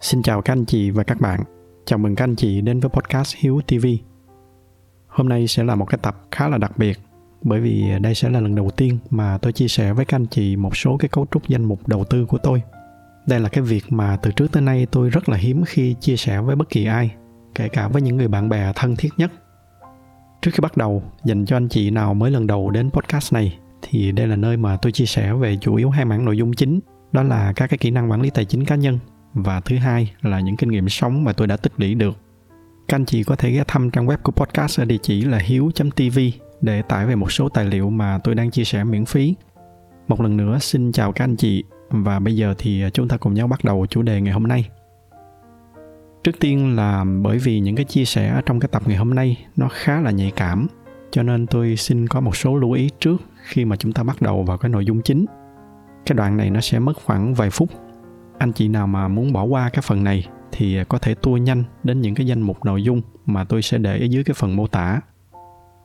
Xin 0.00 0.22
chào 0.22 0.42
các 0.42 0.52
anh 0.52 0.64
chị 0.64 0.90
và 0.90 1.02
các 1.02 1.20
bạn. 1.20 1.40
Chào 1.84 1.98
mừng 1.98 2.16
các 2.16 2.24
anh 2.24 2.36
chị 2.36 2.60
đến 2.60 2.80
với 2.80 2.90
podcast 2.90 3.36
Hiếu 3.36 3.60
TV. 3.66 3.86
Hôm 5.06 5.28
nay 5.28 5.46
sẽ 5.46 5.64
là 5.64 5.74
một 5.74 5.84
cái 5.84 5.98
tập 6.02 6.26
khá 6.30 6.48
là 6.48 6.58
đặc 6.58 6.78
biệt 6.78 6.98
bởi 7.42 7.60
vì 7.60 7.84
đây 8.00 8.14
sẽ 8.14 8.30
là 8.30 8.40
lần 8.40 8.54
đầu 8.54 8.70
tiên 8.70 8.98
mà 9.10 9.38
tôi 9.38 9.52
chia 9.52 9.68
sẻ 9.68 9.92
với 9.92 10.04
các 10.04 10.16
anh 10.16 10.26
chị 10.26 10.56
một 10.56 10.76
số 10.76 10.96
cái 10.96 11.08
cấu 11.08 11.26
trúc 11.30 11.48
danh 11.48 11.64
mục 11.64 11.88
đầu 11.88 12.04
tư 12.04 12.26
của 12.26 12.38
tôi. 12.38 12.62
Đây 13.26 13.40
là 13.40 13.48
cái 13.48 13.64
việc 13.64 13.84
mà 13.88 14.16
từ 14.22 14.30
trước 14.30 14.52
tới 14.52 14.62
nay 14.62 14.86
tôi 14.90 15.10
rất 15.10 15.28
là 15.28 15.36
hiếm 15.36 15.64
khi 15.66 15.94
chia 16.00 16.16
sẻ 16.16 16.40
với 16.40 16.56
bất 16.56 16.68
kỳ 16.68 16.86
ai, 16.86 17.14
kể 17.54 17.68
cả 17.68 17.88
với 17.88 18.02
những 18.02 18.16
người 18.16 18.28
bạn 18.28 18.48
bè 18.48 18.72
thân 18.74 18.96
thiết 18.96 19.10
nhất. 19.16 19.32
Trước 20.42 20.50
khi 20.54 20.60
bắt 20.60 20.76
đầu, 20.76 21.02
dành 21.24 21.46
cho 21.46 21.56
anh 21.56 21.68
chị 21.68 21.90
nào 21.90 22.14
mới 22.14 22.30
lần 22.30 22.46
đầu 22.46 22.70
đến 22.70 22.90
podcast 22.90 23.32
này 23.32 23.58
thì 23.82 24.12
đây 24.12 24.26
là 24.26 24.36
nơi 24.36 24.56
mà 24.56 24.76
tôi 24.76 24.92
chia 24.92 25.06
sẻ 25.06 25.32
về 25.32 25.56
chủ 25.56 25.74
yếu 25.74 25.90
hai 25.90 26.04
mảng 26.04 26.24
nội 26.24 26.36
dung 26.36 26.52
chính 26.52 26.80
đó 27.12 27.22
là 27.22 27.52
các 27.56 27.66
cái 27.70 27.78
kỹ 27.78 27.90
năng 27.90 28.10
quản 28.10 28.22
lý 28.22 28.30
tài 28.30 28.44
chính 28.44 28.64
cá 28.64 28.76
nhân 28.76 28.98
và 29.34 29.60
thứ 29.60 29.76
hai 29.76 30.12
là 30.22 30.40
những 30.40 30.56
kinh 30.56 30.70
nghiệm 30.70 30.88
sống 30.88 31.24
mà 31.24 31.32
tôi 31.32 31.46
đã 31.46 31.56
tích 31.56 31.72
lũy 31.76 31.94
được. 31.94 32.16
Các 32.88 32.96
anh 32.96 33.04
chị 33.04 33.24
có 33.24 33.36
thể 33.36 33.50
ghé 33.50 33.64
thăm 33.68 33.90
trang 33.90 34.06
web 34.06 34.16
của 34.22 34.32
podcast 34.32 34.80
ở 34.80 34.84
địa 34.84 34.98
chỉ 35.02 35.24
là 35.24 35.38
hiếu.tv 35.38 36.18
để 36.60 36.82
tải 36.82 37.06
về 37.06 37.14
một 37.14 37.32
số 37.32 37.48
tài 37.48 37.64
liệu 37.64 37.90
mà 37.90 38.18
tôi 38.24 38.34
đang 38.34 38.50
chia 38.50 38.64
sẻ 38.64 38.84
miễn 38.84 39.04
phí. 39.04 39.34
Một 40.08 40.20
lần 40.20 40.36
nữa, 40.36 40.58
xin 40.60 40.92
chào 40.92 41.12
các 41.12 41.24
anh 41.24 41.36
chị 41.36 41.64
và 41.90 42.18
bây 42.18 42.36
giờ 42.36 42.54
thì 42.58 42.82
à, 42.82 42.90
chúng 42.90 43.08
ta 43.08 43.16
cùng 43.16 43.34
nhau 43.34 43.46
bắt 43.46 43.64
đầu 43.64 43.86
chủ 43.86 44.02
đề 44.02 44.20
ngày 44.20 44.32
hôm 44.32 44.42
nay. 44.42 44.68
Trước 46.24 46.40
tiên 46.40 46.76
là 46.76 47.04
bởi 47.22 47.38
vì 47.38 47.60
những 47.60 47.76
cái 47.76 47.84
chia 47.84 48.04
sẻ 48.04 48.40
trong 48.46 48.60
cái 48.60 48.68
tập 48.72 48.82
ngày 48.86 48.96
hôm 48.96 49.14
nay 49.14 49.46
nó 49.56 49.68
khá 49.72 50.00
là 50.00 50.10
nhạy 50.10 50.32
cảm, 50.36 50.66
cho 51.10 51.22
nên 51.22 51.46
tôi 51.46 51.76
xin 51.76 52.08
có 52.08 52.20
một 52.20 52.36
số 52.36 52.56
lưu 52.56 52.72
ý 52.72 52.90
trước 53.00 53.16
khi 53.42 53.64
mà 53.64 53.76
chúng 53.76 53.92
ta 53.92 54.02
bắt 54.02 54.22
đầu 54.22 54.42
vào 54.42 54.58
cái 54.58 54.68
nội 54.68 54.84
dung 54.84 55.02
chính. 55.02 55.26
Cái 56.06 56.16
đoạn 56.16 56.36
này 56.36 56.50
nó 56.50 56.60
sẽ 56.60 56.78
mất 56.78 56.92
khoảng 57.04 57.34
vài 57.34 57.50
phút 57.50 57.70
anh 58.40 58.52
chị 58.52 58.68
nào 58.68 58.86
mà 58.86 59.08
muốn 59.08 59.32
bỏ 59.32 59.44
qua 59.44 59.70
cái 59.70 59.82
phần 59.82 60.04
này 60.04 60.26
thì 60.52 60.84
có 60.88 60.98
thể 60.98 61.14
tua 61.14 61.36
nhanh 61.36 61.64
đến 61.82 62.00
những 62.00 62.14
cái 62.14 62.26
danh 62.26 62.40
mục 62.40 62.64
nội 62.64 62.82
dung 62.82 63.02
mà 63.26 63.44
tôi 63.44 63.62
sẽ 63.62 63.78
để 63.78 63.98
ở 63.98 64.04
dưới 64.04 64.24
cái 64.24 64.34
phần 64.34 64.56
mô 64.56 64.66
tả. 64.66 65.00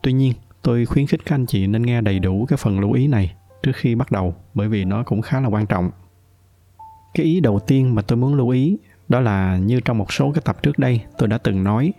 Tuy 0.02 0.12
nhiên, 0.12 0.32
tôi 0.62 0.86
khuyến 0.86 1.06
khích 1.06 1.24
các 1.24 1.34
anh 1.34 1.46
chị 1.46 1.66
nên 1.66 1.82
nghe 1.82 2.00
đầy 2.00 2.18
đủ 2.18 2.46
cái 2.48 2.56
phần 2.56 2.80
lưu 2.80 2.92
ý 2.92 3.06
này 3.06 3.34
trước 3.62 3.72
khi 3.74 3.94
bắt 3.94 4.12
đầu 4.12 4.34
bởi 4.54 4.68
vì 4.68 4.84
nó 4.84 5.02
cũng 5.02 5.22
khá 5.22 5.40
là 5.40 5.48
quan 5.48 5.66
trọng. 5.66 5.90
Cái 7.14 7.26
ý 7.26 7.40
đầu 7.40 7.58
tiên 7.58 7.94
mà 7.94 8.02
tôi 8.02 8.16
muốn 8.16 8.34
lưu 8.34 8.48
ý 8.48 8.76
đó 9.08 9.20
là 9.20 9.56
như 9.56 9.80
trong 9.80 9.98
một 9.98 10.12
số 10.12 10.32
cái 10.32 10.42
tập 10.44 10.62
trước 10.62 10.78
đây 10.78 11.00
tôi 11.18 11.28
đã 11.28 11.38
từng 11.38 11.64
nói 11.64 11.92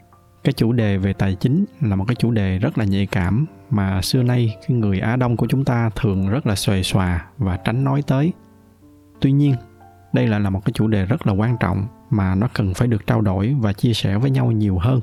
cái 0.44 0.54
chủ 0.54 0.72
đề 0.72 0.98
về 0.98 1.14
tài 1.14 1.36
chính 1.36 1.66
là 1.82 1.96
một 1.96 2.06
cái 2.08 2.16
chủ 2.16 2.32
đề 2.32 2.60
rất 2.60 2.78
là 2.78 2.86
nhạy 2.86 3.06
cảm 3.06 3.46
mà 3.70 4.02
xưa 4.02 4.24
nay 4.24 4.56
cái 4.68 4.78
người 4.78 5.00
Á 5.00 5.16
Đông 5.16 5.38
của 5.38 5.48
chúng 5.50 5.66
ta 5.66 5.90
thường 5.96 6.30
rất 6.30 6.48
là 6.48 6.56
xòe 6.56 6.82
xòa 6.82 7.26
và 7.38 7.58
tránh 7.58 7.84
nói 7.84 8.04
tới. 8.08 8.32
Tuy 9.20 9.32
nhiên, 9.32 9.56
đây 10.18 10.28
lại 10.28 10.40
là 10.40 10.50
một 10.50 10.66
cái 10.66 10.74
chủ 10.74 10.88
đề 10.88 11.06
rất 11.06 11.28
là 11.28 11.34
quan 11.34 11.58
trọng 11.60 11.88
mà 12.10 12.36
nó 12.36 12.48
cần 12.54 12.74
phải 12.74 12.88
được 12.88 13.08
trao 13.08 13.22
đổi 13.22 13.56
và 13.60 13.74
chia 13.74 13.94
sẻ 13.94 14.18
với 14.18 14.32
nhau 14.32 14.52
nhiều 14.52 14.78
hơn. 14.78 15.02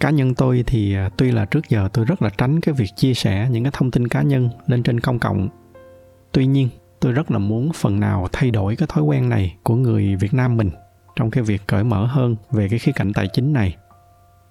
Cá 0.00 0.10
nhân 0.10 0.34
tôi 0.34 0.64
thì 0.66 0.94
à, 0.94 1.10
tuy 1.16 1.32
là 1.32 1.44
trước 1.44 1.68
giờ 1.68 1.88
tôi 1.92 2.04
rất 2.04 2.22
là 2.22 2.30
tránh 2.38 2.60
cái 2.60 2.74
việc 2.74 2.90
chia 2.96 3.14
sẻ 3.14 3.48
những 3.50 3.64
cái 3.64 3.72
thông 3.74 3.90
tin 3.90 4.08
cá 4.08 4.22
nhân 4.22 4.48
lên 4.66 4.82
trên 4.82 5.00
công 5.00 5.18
cộng. 5.18 5.48
Tuy 6.32 6.46
nhiên, 6.46 6.68
tôi 7.00 7.12
rất 7.12 7.30
là 7.30 7.38
muốn 7.38 7.72
phần 7.74 8.00
nào 8.00 8.28
thay 8.32 8.50
đổi 8.50 8.76
cái 8.76 8.88
thói 8.90 9.04
quen 9.04 9.28
này 9.28 9.56
của 9.62 9.74
người 9.74 10.16
việt 10.16 10.34
nam 10.34 10.56
mình 10.56 10.70
trong 11.16 11.30
cái 11.30 11.44
việc 11.44 11.62
cởi 11.66 11.84
mở 11.84 12.06
hơn 12.06 12.36
về 12.50 12.68
cái 12.68 12.78
khía 12.78 12.92
cạnh 12.92 13.12
tài 13.12 13.28
chính 13.32 13.52
này. 13.52 13.76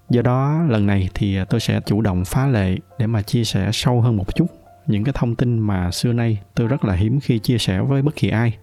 Do 0.10 0.22
đó, 0.22 0.64
lần 0.70 0.88
này 0.88 1.10
thì 1.14 1.38
à, 1.38 1.46
tôi 1.46 1.60
sẽ 1.60 1.80
chủ 1.86 2.02
động 2.02 2.26
phá 2.26 2.48
lệ 2.48 2.78
để 3.00 3.08
mà 3.08 3.22
chia 3.22 3.44
sẻ 3.44 3.70
sâu 3.74 4.02
hơn 4.02 4.18
một 4.18 4.36
chút 4.36 4.48
những 4.88 5.04
cái 5.04 5.14
thông 5.18 5.36
tin 5.36 5.60
mà 5.60 5.92
xưa 5.92 6.14
nay 6.14 6.40
tôi 6.56 6.68
rất 6.68 6.86
là 6.86 6.94
hiếm 6.94 7.20
khi 7.20 7.40
chia 7.40 7.58
sẻ 7.58 7.82
với 7.82 8.02
bất 8.02 8.16
kỳ 8.16 8.30
ai 8.30 8.58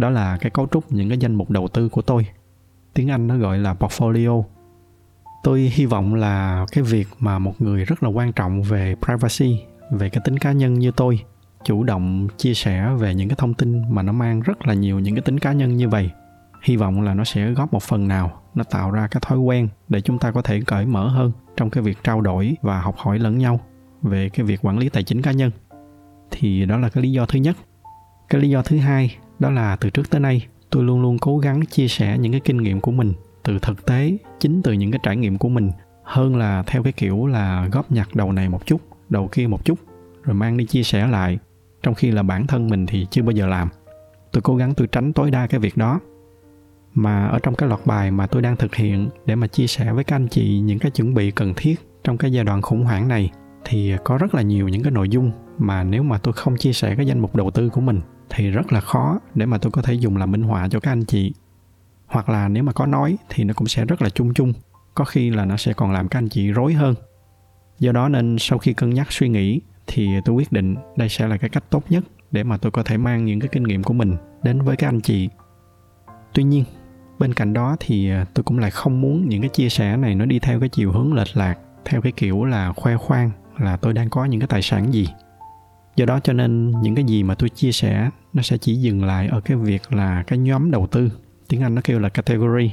đó 0.00 0.10
là 0.10 0.36
cái 0.36 0.50
cấu 0.50 0.66
trúc 0.66 0.92
những 0.92 1.08
cái 1.08 1.18
danh 1.18 1.34
mục 1.34 1.50
đầu 1.50 1.68
tư 1.68 1.88
của 1.88 2.02
tôi. 2.02 2.26
Tiếng 2.94 3.10
anh 3.10 3.26
nó 3.26 3.36
gọi 3.36 3.58
là 3.58 3.74
portfolio. 3.74 4.42
Tôi 5.42 5.60
hy 5.60 5.86
vọng 5.86 6.14
là 6.14 6.66
cái 6.72 6.84
việc 6.84 7.08
mà 7.18 7.38
một 7.38 7.60
người 7.60 7.84
rất 7.84 8.02
là 8.02 8.08
quan 8.08 8.32
trọng 8.32 8.62
về 8.62 8.94
privacy, 9.04 9.62
về 9.90 10.10
cái 10.10 10.22
tính 10.24 10.38
cá 10.38 10.52
nhân 10.52 10.74
như 10.74 10.90
tôi, 10.96 11.20
chủ 11.64 11.82
động 11.82 12.28
chia 12.36 12.54
sẻ 12.54 12.90
về 12.98 13.14
những 13.14 13.28
cái 13.28 13.36
thông 13.38 13.54
tin 13.54 13.94
mà 13.94 14.02
nó 14.02 14.12
mang 14.12 14.40
rất 14.40 14.66
là 14.66 14.74
nhiều 14.74 14.98
những 14.98 15.14
cái 15.14 15.22
tính 15.22 15.38
cá 15.38 15.52
nhân 15.52 15.76
như 15.76 15.88
vậy, 15.88 16.10
hy 16.62 16.76
vọng 16.76 17.02
là 17.02 17.14
nó 17.14 17.24
sẽ 17.24 17.50
góp 17.50 17.72
một 17.72 17.82
phần 17.82 18.08
nào, 18.08 18.42
nó 18.54 18.64
tạo 18.64 18.90
ra 18.90 19.08
cái 19.10 19.20
thói 19.26 19.38
quen 19.38 19.68
để 19.88 20.00
chúng 20.00 20.18
ta 20.18 20.30
có 20.30 20.42
thể 20.42 20.60
cởi 20.66 20.86
mở 20.86 21.08
hơn 21.08 21.32
trong 21.56 21.70
cái 21.70 21.82
việc 21.82 21.98
trao 22.04 22.20
đổi 22.20 22.56
và 22.62 22.80
học 22.80 22.96
hỏi 22.98 23.18
lẫn 23.18 23.38
nhau 23.38 23.60
về 24.02 24.28
cái 24.28 24.46
việc 24.46 24.64
quản 24.64 24.78
lý 24.78 24.88
tài 24.88 25.02
chính 25.02 25.22
cá 25.22 25.32
nhân. 25.32 25.50
Thì 26.30 26.64
đó 26.64 26.76
là 26.76 26.88
cái 26.88 27.02
lý 27.02 27.12
do 27.12 27.26
thứ 27.26 27.38
nhất. 27.38 27.56
Cái 28.28 28.40
lý 28.40 28.50
do 28.50 28.62
thứ 28.62 28.78
hai 28.78 29.16
đó 29.40 29.50
là 29.50 29.76
từ 29.76 29.90
trước 29.90 30.10
tới 30.10 30.20
nay, 30.20 30.46
tôi 30.70 30.84
luôn 30.84 31.02
luôn 31.02 31.18
cố 31.18 31.38
gắng 31.38 31.66
chia 31.66 31.88
sẻ 31.88 32.18
những 32.18 32.32
cái 32.32 32.40
kinh 32.44 32.56
nghiệm 32.56 32.80
của 32.80 32.92
mình 32.92 33.12
từ 33.42 33.58
thực 33.58 33.86
tế, 33.86 34.16
chính 34.40 34.62
từ 34.62 34.72
những 34.72 34.90
cái 34.90 35.00
trải 35.02 35.16
nghiệm 35.16 35.38
của 35.38 35.48
mình, 35.48 35.70
hơn 36.02 36.36
là 36.36 36.62
theo 36.66 36.82
cái 36.82 36.92
kiểu 36.92 37.26
là 37.26 37.68
góp 37.72 37.92
nhặt 37.92 38.08
đầu 38.14 38.32
này 38.32 38.48
một 38.48 38.66
chút, 38.66 38.80
đầu 39.08 39.28
kia 39.32 39.46
một 39.46 39.64
chút, 39.64 39.78
rồi 40.22 40.34
mang 40.34 40.56
đi 40.56 40.66
chia 40.66 40.82
sẻ 40.82 41.06
lại, 41.06 41.38
trong 41.82 41.94
khi 41.94 42.10
là 42.10 42.22
bản 42.22 42.46
thân 42.46 42.68
mình 42.68 42.86
thì 42.86 43.06
chưa 43.10 43.22
bao 43.22 43.32
giờ 43.32 43.46
làm. 43.46 43.68
Tôi 44.32 44.42
cố 44.42 44.56
gắng 44.56 44.74
tôi 44.74 44.86
tránh 44.86 45.12
tối 45.12 45.30
đa 45.30 45.46
cái 45.46 45.60
việc 45.60 45.76
đó. 45.76 46.00
Mà 46.94 47.26
ở 47.26 47.38
trong 47.38 47.54
cái 47.54 47.68
loạt 47.68 47.80
bài 47.86 48.10
mà 48.10 48.26
tôi 48.26 48.42
đang 48.42 48.56
thực 48.56 48.74
hiện 48.74 49.08
để 49.26 49.34
mà 49.34 49.46
chia 49.46 49.66
sẻ 49.66 49.92
với 49.92 50.04
các 50.04 50.16
anh 50.16 50.28
chị 50.28 50.60
những 50.60 50.78
cái 50.78 50.90
chuẩn 50.90 51.14
bị 51.14 51.30
cần 51.30 51.52
thiết 51.56 51.74
trong 52.04 52.18
cái 52.18 52.32
giai 52.32 52.44
đoạn 52.44 52.62
khủng 52.62 52.84
hoảng 52.84 53.08
này, 53.08 53.30
thì 53.64 53.94
có 54.04 54.18
rất 54.18 54.34
là 54.34 54.42
nhiều 54.42 54.68
những 54.68 54.82
cái 54.82 54.92
nội 54.92 55.08
dung 55.08 55.32
mà 55.58 55.84
nếu 55.84 56.02
mà 56.02 56.18
tôi 56.18 56.32
không 56.32 56.56
chia 56.56 56.72
sẻ 56.72 56.94
cái 56.94 57.06
danh 57.06 57.20
mục 57.20 57.36
đầu 57.36 57.50
tư 57.50 57.68
của 57.68 57.80
mình 57.80 58.00
thì 58.30 58.50
rất 58.50 58.72
là 58.72 58.80
khó 58.80 59.18
để 59.34 59.46
mà 59.46 59.58
tôi 59.58 59.72
có 59.72 59.82
thể 59.82 59.94
dùng 59.94 60.16
làm 60.16 60.30
minh 60.30 60.42
họa 60.42 60.68
cho 60.68 60.80
các 60.80 60.92
anh 60.92 61.04
chị. 61.04 61.32
Hoặc 62.06 62.28
là 62.28 62.48
nếu 62.48 62.62
mà 62.62 62.72
có 62.72 62.86
nói 62.86 63.16
thì 63.28 63.44
nó 63.44 63.54
cũng 63.54 63.68
sẽ 63.68 63.84
rất 63.84 64.02
là 64.02 64.10
chung 64.10 64.34
chung, 64.34 64.52
có 64.94 65.04
khi 65.04 65.30
là 65.30 65.44
nó 65.44 65.56
sẽ 65.56 65.72
còn 65.72 65.92
làm 65.92 66.08
các 66.08 66.18
anh 66.18 66.28
chị 66.28 66.52
rối 66.52 66.72
hơn. 66.72 66.94
Do 67.78 67.92
đó 67.92 68.08
nên 68.08 68.36
sau 68.38 68.58
khi 68.58 68.72
cân 68.72 68.90
nhắc 68.90 69.12
suy 69.12 69.28
nghĩ 69.28 69.60
thì 69.86 70.08
tôi 70.24 70.34
quyết 70.34 70.52
định 70.52 70.76
đây 70.96 71.08
sẽ 71.08 71.28
là 71.28 71.36
cái 71.36 71.50
cách 71.50 71.64
tốt 71.70 71.84
nhất 71.88 72.04
để 72.30 72.44
mà 72.44 72.56
tôi 72.56 72.72
có 72.72 72.82
thể 72.82 72.96
mang 72.96 73.24
những 73.24 73.40
cái 73.40 73.48
kinh 73.52 73.62
nghiệm 73.62 73.82
của 73.82 73.94
mình 73.94 74.16
đến 74.42 74.62
với 74.62 74.76
các 74.76 74.88
anh 74.88 75.00
chị. 75.00 75.28
Tuy 76.34 76.42
nhiên, 76.42 76.64
bên 77.18 77.34
cạnh 77.34 77.52
đó 77.52 77.76
thì 77.80 78.10
à, 78.10 78.26
tôi 78.34 78.44
cũng 78.44 78.58
lại 78.58 78.70
không 78.70 79.00
muốn 79.00 79.28
những 79.28 79.40
cái 79.40 79.48
chia 79.48 79.68
sẻ 79.68 79.96
này 79.96 80.14
nó 80.14 80.24
đi 80.24 80.38
theo 80.38 80.60
cái 80.60 80.68
chiều 80.68 80.92
hướng 80.92 81.14
lệch 81.14 81.36
lạc, 81.36 81.58
theo 81.84 82.00
cái 82.00 82.12
kiểu 82.12 82.44
là 82.44 82.72
khoe 82.72 82.96
khoang 82.96 83.30
là 83.58 83.76
tôi 83.76 83.92
đang 83.92 84.10
có 84.10 84.24
những 84.24 84.40
cái 84.40 84.46
tài 84.46 84.62
sản 84.62 84.92
gì 84.92 85.08
do 86.00 86.06
đó 86.06 86.20
cho 86.20 86.32
nên 86.32 86.70
những 86.70 86.94
cái 86.94 87.04
gì 87.04 87.22
mà 87.22 87.34
tôi 87.34 87.48
chia 87.48 87.72
sẻ, 87.72 88.10
nó 88.32 88.42
sẽ 88.42 88.58
chỉ 88.58 88.74
dừng 88.74 89.04
lại 89.04 89.28
ở 89.28 89.40
cái 89.40 89.56
việc 89.56 89.92
là 89.92 90.22
cái 90.26 90.38
nhóm 90.38 90.70
đầu 90.70 90.86
tư. 90.86 91.12
Tiếng 91.48 91.62
anh 91.62 91.74
nó 91.74 91.80
kêu 91.84 91.98
là 91.98 92.08
category. 92.08 92.72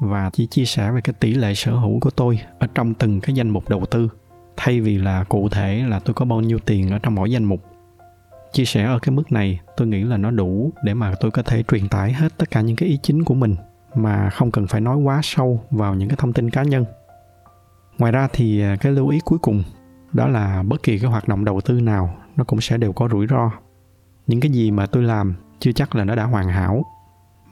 Và 0.00 0.30
chỉ 0.32 0.46
chia 0.46 0.64
sẻ 0.64 0.90
về 0.92 1.00
cái 1.00 1.14
tỷ 1.20 1.34
lệ 1.34 1.54
sở 1.54 1.72
hữu 1.72 2.00
của 2.00 2.10
tôi 2.10 2.40
ở 2.58 2.66
trong 2.74 2.94
từng 2.94 3.20
cái 3.20 3.34
danh 3.34 3.50
mục 3.50 3.68
đầu 3.68 3.86
tư. 3.90 4.08
Thay 4.56 4.80
vì 4.80 4.98
là 4.98 5.24
cụ 5.24 5.48
thể 5.48 5.84
là 5.88 5.98
tôi 5.98 6.14
có 6.14 6.24
bao 6.24 6.40
nhiêu 6.40 6.58
tiền 6.58 6.90
ở 6.90 6.98
trong 6.98 7.14
mỗi 7.14 7.30
danh 7.30 7.44
mục. 7.44 7.62
Chia 8.52 8.64
sẻ 8.64 8.84
ở 8.84 8.98
cái 8.98 9.10
mức 9.10 9.32
này, 9.32 9.60
tôi 9.76 9.88
nghĩ 9.88 10.04
là 10.04 10.16
nó 10.16 10.30
đủ 10.30 10.72
để 10.84 10.94
mà 10.94 11.14
tôi 11.20 11.30
có 11.30 11.42
thể 11.42 11.62
truyền 11.62 11.88
tải 11.88 12.12
hết 12.12 12.38
tất 12.38 12.50
cả 12.50 12.60
những 12.60 12.76
cái 12.76 12.88
ý 12.88 12.98
chính 13.02 13.24
của 13.24 13.34
mình 13.34 13.56
mà 13.94 14.30
không 14.30 14.50
cần 14.50 14.66
phải 14.66 14.80
nói 14.80 14.96
quá 14.96 15.20
sâu 15.22 15.64
vào 15.70 15.94
những 15.94 16.08
cái 16.08 16.16
thông 16.16 16.32
tin 16.32 16.50
cá 16.50 16.62
nhân. 16.62 16.84
Ngoài 17.98 18.12
ra 18.12 18.28
thì 18.32 18.62
à, 18.62 18.76
cái 18.80 18.92
lưu 18.92 19.08
ý 19.08 19.20
cuối 19.24 19.38
cùng 19.38 19.62
đó 20.12 20.28
là 20.28 20.62
bất 20.62 20.82
kỳ 20.82 20.98
cái 20.98 21.10
hoạt 21.10 21.28
động 21.28 21.44
đầu 21.44 21.60
tư 21.60 21.80
nào 21.80 22.14
nó 22.36 22.44
cũng 22.44 22.60
sẽ 22.60 22.78
đều 22.78 22.92
có 22.92 23.08
rủi 23.12 23.26
ro. 23.26 23.50
Những 24.26 24.40
cái 24.40 24.50
gì 24.50 24.70
mà 24.70 24.86
tôi 24.86 25.02
làm 25.02 25.34
chưa 25.58 25.72
chắc 25.72 25.94
là 25.94 26.04
nó 26.04 26.14
đã 26.14 26.24
hoàn 26.24 26.48
hảo, 26.48 26.84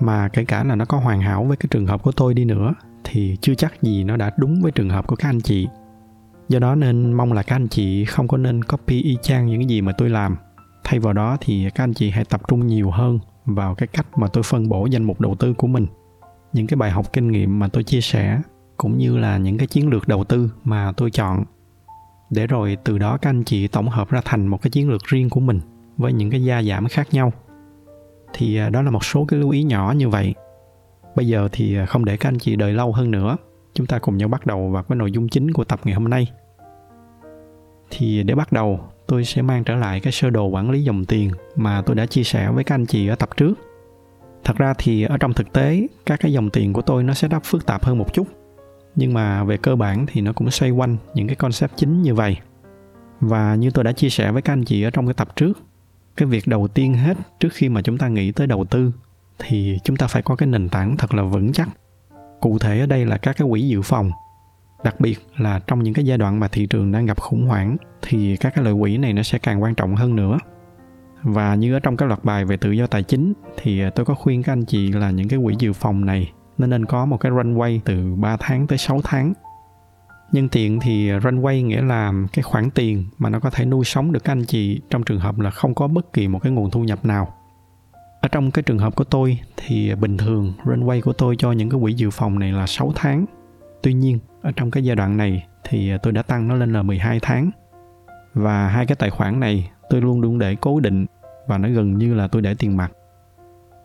mà 0.00 0.28
kể 0.28 0.44
cả 0.44 0.64
là 0.64 0.74
nó 0.74 0.84
có 0.84 0.98
hoàn 0.98 1.20
hảo 1.20 1.44
với 1.44 1.56
cái 1.56 1.68
trường 1.70 1.86
hợp 1.86 2.02
của 2.02 2.12
tôi 2.12 2.34
đi 2.34 2.44
nữa, 2.44 2.74
thì 3.04 3.36
chưa 3.40 3.54
chắc 3.54 3.82
gì 3.82 4.04
nó 4.04 4.16
đã 4.16 4.30
đúng 4.36 4.60
với 4.62 4.72
trường 4.72 4.90
hợp 4.90 5.06
của 5.06 5.16
các 5.16 5.28
anh 5.28 5.40
chị. 5.40 5.68
Do 6.48 6.58
đó 6.58 6.74
nên 6.74 7.12
mong 7.12 7.32
là 7.32 7.42
các 7.42 7.56
anh 7.56 7.68
chị 7.68 8.04
không 8.04 8.28
có 8.28 8.36
nên 8.36 8.64
copy 8.64 9.02
y 9.02 9.16
chang 9.22 9.46
những 9.46 9.60
cái 9.60 9.66
gì 9.66 9.80
mà 9.80 9.92
tôi 9.92 10.10
làm. 10.10 10.36
Thay 10.84 11.00
vào 11.00 11.12
đó 11.12 11.36
thì 11.40 11.70
các 11.74 11.84
anh 11.84 11.94
chị 11.94 12.10
hãy 12.10 12.24
tập 12.24 12.40
trung 12.48 12.66
nhiều 12.66 12.90
hơn 12.90 13.18
vào 13.44 13.74
cái 13.74 13.86
cách 13.86 14.18
mà 14.18 14.26
tôi 14.28 14.42
phân 14.42 14.68
bổ 14.68 14.86
danh 14.86 15.04
mục 15.04 15.20
đầu 15.20 15.34
tư 15.34 15.54
của 15.54 15.66
mình. 15.66 15.86
Những 16.52 16.66
cái 16.66 16.76
bài 16.76 16.90
học 16.90 17.12
kinh 17.12 17.32
nghiệm 17.32 17.58
mà 17.58 17.68
tôi 17.68 17.84
chia 17.84 18.00
sẻ, 18.00 18.40
cũng 18.76 18.98
như 18.98 19.16
là 19.18 19.38
những 19.38 19.58
cái 19.58 19.66
chiến 19.66 19.88
lược 19.88 20.08
đầu 20.08 20.24
tư 20.24 20.52
mà 20.64 20.92
tôi 20.96 21.10
chọn 21.10 21.44
để 22.30 22.46
rồi 22.46 22.76
từ 22.84 22.98
đó 22.98 23.18
các 23.22 23.30
anh 23.30 23.44
chị 23.44 23.68
tổng 23.68 23.88
hợp 23.88 24.10
ra 24.10 24.20
thành 24.24 24.46
một 24.46 24.62
cái 24.62 24.70
chiến 24.70 24.90
lược 24.90 25.04
riêng 25.04 25.30
của 25.30 25.40
mình 25.40 25.60
với 25.96 26.12
những 26.12 26.30
cái 26.30 26.44
gia 26.44 26.62
giảm 26.62 26.88
khác 26.88 27.08
nhau. 27.12 27.32
Thì 28.32 28.56
à, 28.56 28.68
đó 28.68 28.82
là 28.82 28.90
một 28.90 29.04
số 29.04 29.24
cái 29.24 29.40
lưu 29.40 29.50
ý 29.50 29.62
nhỏ 29.62 29.94
như 29.96 30.08
vậy. 30.08 30.34
Bây 31.16 31.26
giờ 31.26 31.48
thì 31.52 31.76
à, 31.76 31.86
không 31.86 32.04
để 32.04 32.16
các 32.16 32.28
anh 32.28 32.38
chị 32.38 32.56
đợi 32.56 32.72
lâu 32.72 32.92
hơn 32.92 33.10
nữa. 33.10 33.36
Chúng 33.74 33.86
ta 33.86 33.98
cùng 33.98 34.16
nhau 34.16 34.28
bắt 34.28 34.46
đầu 34.46 34.68
vào 34.68 34.82
cái 34.82 34.96
nội 34.96 35.12
dung 35.12 35.28
chính 35.28 35.52
của 35.52 35.64
tập 35.64 35.80
ngày 35.84 35.94
hôm 35.94 36.08
nay. 36.08 36.32
Thì 37.90 38.22
để 38.22 38.34
bắt 38.34 38.52
đầu, 38.52 38.80
tôi 39.06 39.24
sẽ 39.24 39.42
mang 39.42 39.64
trở 39.64 39.74
lại 39.74 40.00
cái 40.00 40.12
sơ 40.12 40.30
đồ 40.30 40.46
quản 40.46 40.70
lý 40.70 40.84
dòng 40.84 41.04
tiền 41.04 41.30
mà 41.56 41.82
tôi 41.86 41.96
đã 41.96 42.06
chia 42.06 42.22
sẻ 42.22 42.50
với 42.50 42.64
các 42.64 42.74
anh 42.74 42.86
chị 42.86 43.06
ở 43.06 43.14
tập 43.14 43.28
trước. 43.36 43.54
Thật 44.44 44.56
ra 44.56 44.74
thì 44.78 45.02
ở 45.02 45.18
trong 45.18 45.32
thực 45.32 45.52
tế, 45.52 45.86
các 46.06 46.20
cái 46.20 46.32
dòng 46.32 46.50
tiền 46.50 46.72
của 46.72 46.82
tôi 46.82 47.02
nó 47.02 47.14
sẽ 47.14 47.28
đắp 47.28 47.44
phức 47.44 47.66
tạp 47.66 47.84
hơn 47.84 47.98
một 47.98 48.14
chút 48.14 48.26
nhưng 48.96 49.14
mà 49.14 49.44
về 49.44 49.56
cơ 49.56 49.76
bản 49.76 50.06
thì 50.08 50.20
nó 50.20 50.32
cũng 50.32 50.50
xoay 50.50 50.70
quanh 50.70 50.96
những 51.14 51.26
cái 51.26 51.36
concept 51.36 51.76
chính 51.76 52.02
như 52.02 52.14
vậy. 52.14 52.36
Và 53.20 53.54
như 53.54 53.70
tôi 53.70 53.84
đã 53.84 53.92
chia 53.92 54.10
sẻ 54.10 54.32
với 54.32 54.42
các 54.42 54.52
anh 54.52 54.64
chị 54.64 54.82
ở 54.82 54.90
trong 54.90 55.06
cái 55.06 55.14
tập 55.14 55.36
trước, 55.36 55.58
cái 56.16 56.28
việc 56.28 56.48
đầu 56.48 56.68
tiên 56.68 56.94
hết 56.94 57.16
trước 57.40 57.48
khi 57.52 57.68
mà 57.68 57.82
chúng 57.82 57.98
ta 57.98 58.08
nghĩ 58.08 58.32
tới 58.32 58.46
đầu 58.46 58.64
tư, 58.64 58.92
thì 59.38 59.78
chúng 59.84 59.96
ta 59.96 60.06
phải 60.06 60.22
có 60.22 60.36
cái 60.36 60.46
nền 60.46 60.68
tảng 60.68 60.96
thật 60.96 61.14
là 61.14 61.22
vững 61.22 61.52
chắc. 61.52 61.68
Cụ 62.40 62.58
thể 62.58 62.80
ở 62.80 62.86
đây 62.86 63.06
là 63.06 63.16
các 63.16 63.36
cái 63.36 63.48
quỹ 63.50 63.68
dự 63.68 63.82
phòng, 63.82 64.10
đặc 64.84 65.00
biệt 65.00 65.18
là 65.36 65.60
trong 65.66 65.82
những 65.82 65.94
cái 65.94 66.04
giai 66.04 66.18
đoạn 66.18 66.40
mà 66.40 66.48
thị 66.48 66.66
trường 66.66 66.92
đang 66.92 67.06
gặp 67.06 67.20
khủng 67.20 67.46
hoảng, 67.46 67.76
thì 68.02 68.36
các 68.36 68.54
cái 68.54 68.64
loại 68.64 68.76
quỹ 68.80 68.98
này 68.98 69.12
nó 69.12 69.22
sẽ 69.22 69.38
càng 69.38 69.62
quan 69.62 69.74
trọng 69.74 69.96
hơn 69.96 70.16
nữa. 70.16 70.38
Và 71.22 71.54
như 71.54 71.74
ở 71.74 71.80
trong 71.80 71.96
các 71.96 72.06
loạt 72.06 72.24
bài 72.24 72.44
về 72.44 72.56
tự 72.56 72.70
do 72.70 72.86
tài 72.86 73.02
chính, 73.02 73.32
thì 73.62 73.82
tôi 73.94 74.06
có 74.06 74.14
khuyên 74.14 74.42
các 74.42 74.52
anh 74.52 74.64
chị 74.64 74.92
là 74.92 75.10
những 75.10 75.28
cái 75.28 75.38
quỹ 75.44 75.54
dự 75.58 75.72
phòng 75.72 76.06
này 76.06 76.32
nên 76.60 76.70
nên 76.70 76.86
có 76.86 77.04
một 77.04 77.16
cái 77.16 77.32
runway 77.32 77.80
từ 77.84 78.14
3 78.14 78.36
tháng 78.40 78.66
tới 78.66 78.78
6 78.78 79.00
tháng. 79.04 79.32
Nhân 80.32 80.48
tiện 80.48 80.80
thì 80.80 81.10
runway 81.10 81.66
nghĩa 81.66 81.82
là 81.82 82.12
cái 82.32 82.42
khoản 82.42 82.70
tiền 82.70 83.04
mà 83.18 83.30
nó 83.30 83.40
có 83.40 83.50
thể 83.50 83.64
nuôi 83.64 83.84
sống 83.84 84.12
được 84.12 84.24
các 84.24 84.32
anh 84.32 84.44
chị 84.44 84.80
trong 84.90 85.02
trường 85.02 85.20
hợp 85.20 85.38
là 85.38 85.50
không 85.50 85.74
có 85.74 85.88
bất 85.88 86.12
kỳ 86.12 86.28
một 86.28 86.38
cái 86.38 86.52
nguồn 86.52 86.70
thu 86.70 86.84
nhập 86.84 87.04
nào. 87.04 87.34
Ở 88.20 88.28
trong 88.28 88.50
cái 88.50 88.62
trường 88.62 88.78
hợp 88.78 88.96
của 88.96 89.04
tôi 89.04 89.38
thì 89.56 89.94
bình 89.94 90.16
thường 90.16 90.52
runway 90.64 91.00
của 91.00 91.12
tôi 91.12 91.36
cho 91.38 91.52
những 91.52 91.70
cái 91.70 91.80
quỹ 91.80 91.92
dự 91.92 92.10
phòng 92.10 92.38
này 92.38 92.52
là 92.52 92.66
6 92.66 92.92
tháng. 92.94 93.24
Tuy 93.82 93.94
nhiên, 93.94 94.18
ở 94.42 94.52
trong 94.56 94.70
cái 94.70 94.84
giai 94.84 94.96
đoạn 94.96 95.16
này 95.16 95.46
thì 95.64 95.92
tôi 96.02 96.12
đã 96.12 96.22
tăng 96.22 96.48
nó 96.48 96.54
lên 96.54 96.72
là 96.72 96.82
12 96.82 97.18
tháng. 97.22 97.50
Và 98.34 98.68
hai 98.68 98.86
cái 98.86 98.96
tài 98.96 99.10
khoản 99.10 99.40
này 99.40 99.70
tôi 99.90 100.00
luôn 100.00 100.20
luôn 100.20 100.38
để 100.38 100.56
cố 100.60 100.80
định 100.80 101.06
và 101.46 101.58
nó 101.58 101.68
gần 101.68 101.98
như 101.98 102.14
là 102.14 102.28
tôi 102.28 102.42
để 102.42 102.54
tiền 102.54 102.76
mặt 102.76 102.92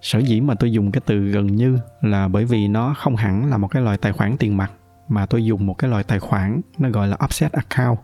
sở 0.06 0.20
dĩ 0.20 0.42
mà 0.42 0.56
tôi 0.56 0.72
dùng 0.72 0.92
cái 0.92 1.02
từ 1.06 1.20
gần 1.20 1.48
như 1.48 1.78
là 2.02 2.28
bởi 2.28 2.46
vì 2.46 2.68
nó 2.68 2.94
không 2.98 3.16
hẳn 3.16 3.50
là 3.50 3.58
một 3.58 3.68
cái 3.68 3.82
loại 3.82 3.98
tài 3.98 4.12
khoản 4.12 4.38
tiền 4.38 4.58
mặt, 4.58 4.72
mà 5.08 5.26
tôi 5.26 5.46
dùng 5.46 5.66
một 5.66 5.74
cái 5.74 5.90
loại 5.90 6.04
tài 6.04 6.20
khoản, 6.20 6.62
nó 6.78 6.90
gọi 6.90 7.08
là 7.08 7.18
offset 7.18 7.50
account. 7.52 8.00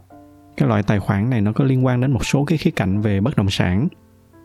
Cái 0.58 0.70
loại 0.70 0.84
tài 0.84 1.00
khoản 1.00 1.30
này 1.30 1.42
nó 1.42 1.52
có 1.52 1.64
liên 1.64 1.86
quan 1.86 2.02
đến 2.02 2.12
một 2.12 2.26
số 2.26 2.46
cái 2.46 2.58
khía 2.58 2.72
cạnh 2.72 3.02
về 3.02 3.22
bất 3.22 3.38
động 3.38 3.50
sản. 3.50 3.88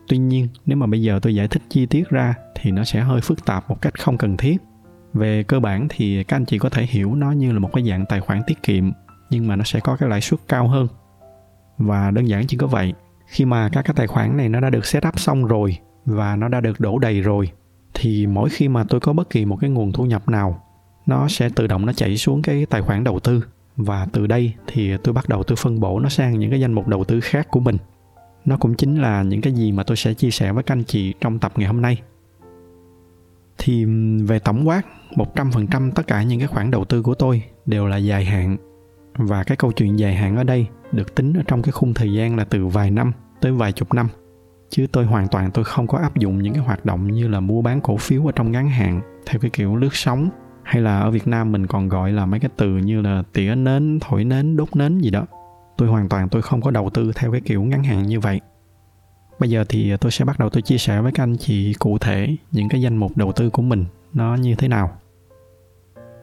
Tuy 0.07 0.17
nhiên, 0.17 0.47
nếu 0.65 0.77
mà 0.77 0.87
bây 0.87 1.01
giờ 1.01 1.19
tôi 1.21 1.35
giải 1.35 1.47
thích 1.47 1.61
chi 1.69 1.85
tiết 1.85 2.09
ra 2.09 2.35
thì 2.55 2.71
nó 2.71 2.83
sẽ 2.83 3.01
hơi 3.01 3.21
phức 3.21 3.45
tạp 3.45 3.69
một 3.69 3.81
cách 3.81 3.99
không 3.99 4.17
cần 4.17 4.37
thiết. 4.37 4.57
Về 5.13 5.43
cơ 5.43 5.59
bản 5.59 5.87
thì 5.89 6.23
các 6.23 6.37
anh 6.37 6.45
chị 6.45 6.59
có 6.59 6.69
thể 6.69 6.83
hiểu 6.83 7.15
nó 7.15 7.31
như 7.31 7.51
là 7.51 7.59
một 7.59 7.69
cái 7.73 7.83
dạng 7.89 8.05
tài 8.05 8.19
khoản 8.19 8.41
tiết 8.47 8.63
kiệm, 8.63 8.91
nhưng 9.29 9.47
mà 9.47 9.55
nó 9.55 9.63
sẽ 9.63 9.79
có 9.79 9.95
cái 9.95 10.09
lãi 10.09 10.21
suất 10.21 10.39
cao 10.47 10.67
hơn. 10.67 10.87
Và 11.77 12.11
đơn 12.11 12.27
giản 12.27 12.47
chỉ 12.47 12.57
có 12.57 12.67
vậy, 12.67 12.93
khi 13.27 13.45
mà 13.45 13.69
các 13.69 13.81
cái 13.81 13.93
tài 13.97 14.07
khoản 14.07 14.37
này 14.37 14.49
nó 14.49 14.59
đã 14.59 14.69
được 14.69 14.85
setup 14.85 15.19
xong 15.19 15.45
rồi 15.45 15.77
và 16.07 16.35
nó 16.35 16.47
đã 16.47 16.61
được 16.61 16.79
đổ 16.79 16.99
đầy 16.99 17.21
rồi, 17.21 17.49
thì 17.93 18.27
mỗi 18.27 18.49
khi 18.49 18.67
mà 18.67 18.83
tôi 18.89 18.99
có 18.99 19.13
bất 19.13 19.29
kỳ 19.29 19.45
một 19.45 19.57
cái 19.61 19.69
nguồn 19.69 19.91
thu 19.91 20.05
nhập 20.05 20.29
nào, 20.29 20.63
nó 21.05 21.27
sẽ 21.27 21.49
tự 21.49 21.67
động 21.67 21.85
nó 21.85 21.93
chảy 21.93 22.17
xuống 22.17 22.41
cái 22.41 22.65
tài 22.65 22.81
khoản 22.81 23.03
đầu 23.03 23.19
tư. 23.19 23.43
Và 23.75 24.07
từ 24.13 24.27
đây 24.27 24.53
thì 24.67 24.97
tôi 25.03 25.13
bắt 25.13 25.29
đầu 25.29 25.43
tôi 25.43 25.55
phân 25.55 25.79
bổ 25.79 25.99
nó 25.99 26.09
sang 26.09 26.39
những 26.39 26.49
cái 26.49 26.59
danh 26.59 26.73
mục 26.73 26.87
đầu 26.87 27.03
tư 27.03 27.19
khác 27.19 27.47
của 27.51 27.59
mình. 27.59 27.77
Nó 28.45 28.57
cũng 28.57 28.75
chính 28.75 29.01
là 29.01 29.23
những 29.23 29.41
cái 29.41 29.53
gì 29.53 29.71
mà 29.71 29.83
tôi 29.83 29.97
sẽ 29.97 30.13
chia 30.13 30.31
sẻ 30.31 30.51
với 30.51 30.63
các 30.63 30.73
anh 30.73 30.83
chị 30.83 31.13
trong 31.21 31.39
tập 31.39 31.51
ngày 31.55 31.67
hôm 31.67 31.81
nay. 31.81 32.01
Thì 33.57 33.85
về 34.27 34.39
tổng 34.39 34.67
quát 34.67 34.81
100% 35.15 35.91
tất 35.91 36.07
cả 36.07 36.23
những 36.23 36.39
cái 36.39 36.47
khoản 36.47 36.71
đầu 36.71 36.85
tư 36.85 37.01
của 37.01 37.15
tôi 37.15 37.43
đều 37.65 37.87
là 37.87 37.97
dài 37.97 38.25
hạn. 38.25 38.57
Và 39.17 39.43
cái 39.43 39.57
câu 39.57 39.71
chuyện 39.71 39.99
dài 39.99 40.15
hạn 40.15 40.35
ở 40.35 40.43
đây 40.43 40.67
được 40.91 41.15
tính 41.15 41.33
ở 41.33 41.43
trong 41.47 41.61
cái 41.61 41.71
khung 41.71 41.93
thời 41.93 42.13
gian 42.13 42.35
là 42.35 42.43
từ 42.43 42.65
vài 42.67 42.91
năm 42.91 43.11
tới 43.41 43.51
vài 43.51 43.71
chục 43.71 43.93
năm 43.93 44.07
chứ 44.69 44.87
tôi 44.91 45.05
hoàn 45.05 45.27
toàn 45.27 45.51
tôi 45.51 45.63
không 45.63 45.87
có 45.87 45.97
áp 45.97 46.15
dụng 46.17 46.41
những 46.41 46.53
cái 46.53 46.63
hoạt 46.63 46.85
động 46.85 47.11
như 47.11 47.27
là 47.27 47.39
mua 47.39 47.61
bán 47.61 47.81
cổ 47.81 47.97
phiếu 47.97 48.29
ở 48.29 48.31
trong 48.31 48.51
ngắn 48.51 48.69
hạn 48.69 49.01
theo 49.25 49.39
cái 49.39 49.51
kiểu 49.53 49.75
lướt 49.75 49.93
sóng 49.93 50.29
hay 50.63 50.81
là 50.81 50.99
ở 50.99 51.11
Việt 51.11 51.27
Nam 51.27 51.51
mình 51.51 51.67
còn 51.67 51.89
gọi 51.89 52.11
là 52.11 52.25
mấy 52.25 52.39
cái 52.39 52.49
từ 52.57 52.67
như 52.67 53.01
là 53.01 53.23
tỉa 53.33 53.55
nến, 53.55 53.99
thổi 54.01 54.23
nến, 54.23 54.57
đốt 54.57 54.75
nến 54.75 54.97
gì 54.99 55.09
đó. 55.09 55.25
Tôi 55.77 55.87
hoàn 55.87 56.09
toàn 56.09 56.29
tôi 56.29 56.41
không 56.41 56.61
có 56.61 56.71
đầu 56.71 56.89
tư 56.89 57.11
theo 57.15 57.31
cái 57.31 57.41
kiểu 57.41 57.63
ngắn 57.63 57.83
hạn 57.83 58.03
như 58.03 58.19
vậy. 58.19 58.41
Bây 59.39 59.49
giờ 59.49 59.65
thì 59.69 59.97
tôi 59.97 60.11
sẽ 60.11 60.25
bắt 60.25 60.39
đầu 60.39 60.49
tôi 60.49 60.61
chia 60.61 60.77
sẻ 60.77 61.01
với 61.01 61.11
các 61.11 61.23
anh 61.23 61.37
chị 61.37 61.73
cụ 61.73 61.97
thể 61.97 62.35
những 62.51 62.69
cái 62.69 62.81
danh 62.81 62.97
mục 62.97 63.17
đầu 63.17 63.31
tư 63.31 63.49
của 63.49 63.61
mình 63.61 63.85
nó 64.13 64.35
như 64.35 64.55
thế 64.55 64.67
nào. 64.67 64.91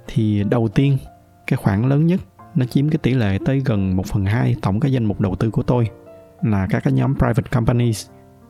Thì 0.06 0.44
đầu 0.50 0.68
tiên, 0.68 0.98
cái 1.46 1.56
khoản 1.56 1.88
lớn 1.88 2.06
nhất 2.06 2.20
nó 2.54 2.66
chiếm 2.66 2.88
cái 2.88 2.98
tỷ 2.98 3.14
lệ 3.14 3.38
tới 3.44 3.62
gần 3.64 3.96
1 3.96 4.06
phần 4.06 4.24
2 4.24 4.56
tổng 4.62 4.80
cái 4.80 4.92
danh 4.92 5.04
mục 5.04 5.20
đầu 5.20 5.34
tư 5.34 5.50
của 5.50 5.62
tôi 5.62 5.88
là 6.42 6.66
các 6.70 6.84
cái 6.84 6.92
nhóm 6.92 7.14
private 7.14 7.50
companies, 7.52 8.06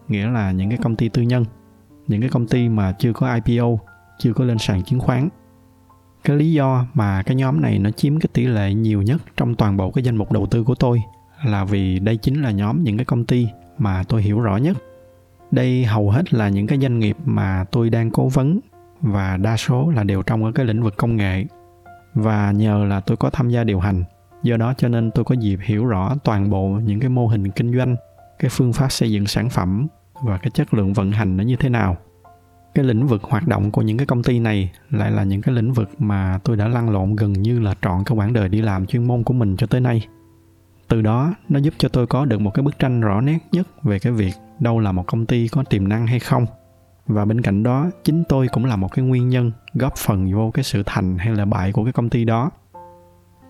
nghĩa 0.09 0.27
là 0.27 0.53
những 0.53 0.69
cái 0.69 0.79
công 0.83 0.97
ty 0.97 1.09
tư 1.09 1.23
nhân, 1.23 1.45
những 2.07 2.21
cái 2.21 2.31
công 2.31 2.47
ty 2.47 2.69
mà 2.69 2.93
chưa 2.93 3.13
có 3.13 3.35
IPO, 3.35 3.67
chưa 4.19 4.33
có 4.33 4.45
lên 4.45 4.59
sàn 4.59 4.83
chứng 4.83 5.01
khoán. 5.01 5.29
Cái 6.25 6.37
lý 6.37 6.53
do 6.53 6.87
mà 6.95 7.23
cái 7.23 7.37
nhóm 7.37 7.61
này 7.61 7.79
nó 7.79 7.91
chiếm 7.91 8.21
cái 8.21 8.29
tỷ 8.33 8.47
lệ 8.47 8.75
nhiều 8.75 9.03
nhất 9.03 9.23
trong 9.37 9.55
toàn 9.55 9.77
bộ 9.77 9.91
cái 9.91 10.05
danh 10.05 10.17
mục 10.17 10.33
đầu 10.33 10.47
tư 10.47 10.65
của 10.65 10.75
tôi 10.75 11.03
là 11.45 11.65
vì 11.65 11.99
đây 11.99 12.17
chính 12.17 12.43
là 12.43 12.51
nhóm 12.51 12.83
những 12.83 12.97
cái 12.97 13.05
công 13.05 13.25
ty 13.25 13.49
mà 13.79 14.03
tôi 14.09 14.23
hiểu 14.23 14.41
rõ 14.41 14.57
nhất. 14.57 14.77
Đây 15.51 15.85
hầu 15.85 16.11
hết 16.11 16.35
là 16.35 16.49
những 16.49 16.67
cái 16.67 16.79
doanh 16.79 16.99
nghiệp 16.99 17.17
mà 17.25 17.65
tôi 17.71 17.91
đang 17.91 18.11
cố 18.11 18.29
vấn 18.29 18.61
và 19.01 19.37
đa 19.37 19.57
số 19.57 19.91
là 19.91 20.05
đều 20.05 20.23
trong 20.23 20.45
ở 20.45 20.53
cái 20.53 20.67
lĩnh 20.67 20.83
vực 20.83 20.95
công 20.97 21.17
nghệ. 21.17 21.45
Và 22.15 22.53
nhờ 22.53 22.85
là 22.85 23.01
tôi 23.01 23.17
có 23.17 23.31
tham 23.31 23.51
gia 23.51 23.65
điều 23.65 23.81
hành 23.81 24.05
do 24.43 24.57
đó 24.57 24.75
cho 24.77 24.89
nên 24.89 25.11
tôi 25.11 25.25
có 25.25 25.35
dịp 25.35 25.59
hiểu 25.63 25.87
rõ 25.87 26.17
toàn 26.25 26.51
bộ 26.51 26.69
những 26.69 27.01
cái 27.01 27.09
mô 27.09 27.27
hình 27.27 27.51
kinh 27.51 27.77
doanh 27.77 27.97
cái 28.45 28.51
phương 28.51 28.73
pháp 28.73 28.93
xây 28.93 29.11
dựng 29.13 29.27
sản 29.27 29.51
phẩm 29.51 29.87
và 30.23 30.39
cái 30.39 30.51
chất 30.51 30.75
lượng 30.75 30.93
vận 30.93 31.13
hành 31.13 31.37
nó 31.37 31.45
như 31.45 31.57
thế 31.57 31.69
nào. 31.69 31.97
Cái 32.75 32.85
lĩnh 32.85 33.07
vực 33.07 33.23
hoạt 33.23 33.49
động 33.49 33.71
của 33.71 33.83
những 33.83 33.97
cái 33.97 34.07
công 34.07 34.23
ty 34.23 34.39
này 34.39 34.71
lại 34.91 35.11
là 35.11 35.25
những 35.25 35.43
cái 35.43 35.55
lĩnh 35.55 35.73
vực 35.73 36.01
mà 36.01 36.39
tôi 36.45 36.57
đã 36.57 36.69
lăn 36.69 36.91
lộn 36.91 37.17
gần 37.17 37.33
như 37.33 37.61
là 37.61 37.75
trọn 37.83 38.05
cái 38.07 38.17
quãng 38.19 38.33
đời 38.33 38.49
đi 38.49 38.63
làm 38.63 38.87
chuyên 38.87 39.05
môn 39.05 39.23
của 39.23 39.35
mình 39.35 39.57
cho 39.57 39.67
tới 39.67 39.81
nay. 39.81 40.07
Từ 40.89 41.03
đó, 41.03 41.35
nó 41.49 41.59
giúp 41.59 41.75
cho 41.79 41.89
tôi 41.89 42.07
có 42.07 42.25
được 42.25 42.41
một 42.41 42.51
cái 42.55 42.63
bức 42.63 42.79
tranh 42.79 43.01
rõ 43.01 43.21
nét 43.21 43.39
nhất 43.53 43.83
về 43.83 43.99
cái 43.99 44.13
việc 44.13 44.33
đâu 44.61 44.81
là 44.81 44.93
một 44.93 45.07
công 45.07 45.27
ty 45.27 45.49
có 45.49 45.65
tiềm 45.71 45.89
năng 45.89 46.07
hay 46.07 46.19
không. 46.19 46.47
Và 47.07 47.25
bên 47.25 47.41
cạnh 47.41 47.63
đó, 47.63 47.91
chính 48.05 48.25
tôi 48.29 48.49
cũng 48.49 48.65
là 48.65 48.77
một 48.77 48.93
cái 48.93 49.05
nguyên 49.05 49.29
nhân 49.29 49.53
góp 49.75 49.97
phần 49.97 50.33
vô 50.33 50.51
cái 50.55 50.65
sự 50.65 50.83
thành 50.87 51.19
hay 51.19 51.35
là 51.35 51.45
bại 51.45 51.73
của 51.73 51.85
cái 51.85 51.93
công 51.93 52.11
ty 52.11 52.25
đó. 52.25 52.51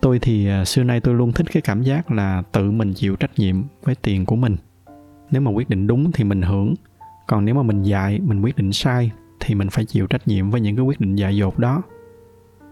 Tôi 0.01 0.19
thì 0.19 0.47
à, 0.47 0.65
xưa 0.65 0.83
nay 0.83 0.99
tôi 0.99 1.15
luôn 1.15 1.31
thích 1.31 1.47
cái 1.51 1.61
cảm 1.61 1.83
giác 1.83 2.11
là 2.11 2.43
tự 2.51 2.71
mình 2.71 2.93
chịu 2.93 3.15
trách 3.15 3.39
nhiệm 3.39 3.63
với 3.83 3.95
tiền 3.95 4.25
của 4.25 4.35
mình 4.35 4.55
nếu 5.31 5.41
mà 5.41 5.51
quyết 5.51 5.69
định 5.69 5.87
đúng 5.87 6.11
thì 6.11 6.23
mình 6.23 6.41
hưởng. 6.41 6.75
Còn 7.27 7.45
nếu 7.45 7.55
mà 7.55 7.63
mình 7.63 7.83
dạy, 7.83 8.19
mình 8.19 8.41
quyết 8.41 8.55
định 8.55 8.73
sai 8.73 9.11
thì 9.39 9.55
mình 9.55 9.69
phải 9.69 9.85
chịu 9.85 10.07
trách 10.07 10.27
nhiệm 10.27 10.49
với 10.49 10.61
những 10.61 10.75
cái 10.75 10.85
quyết 10.85 10.99
định 10.99 11.15
dại 11.15 11.37
dột 11.37 11.59
đó. 11.59 11.81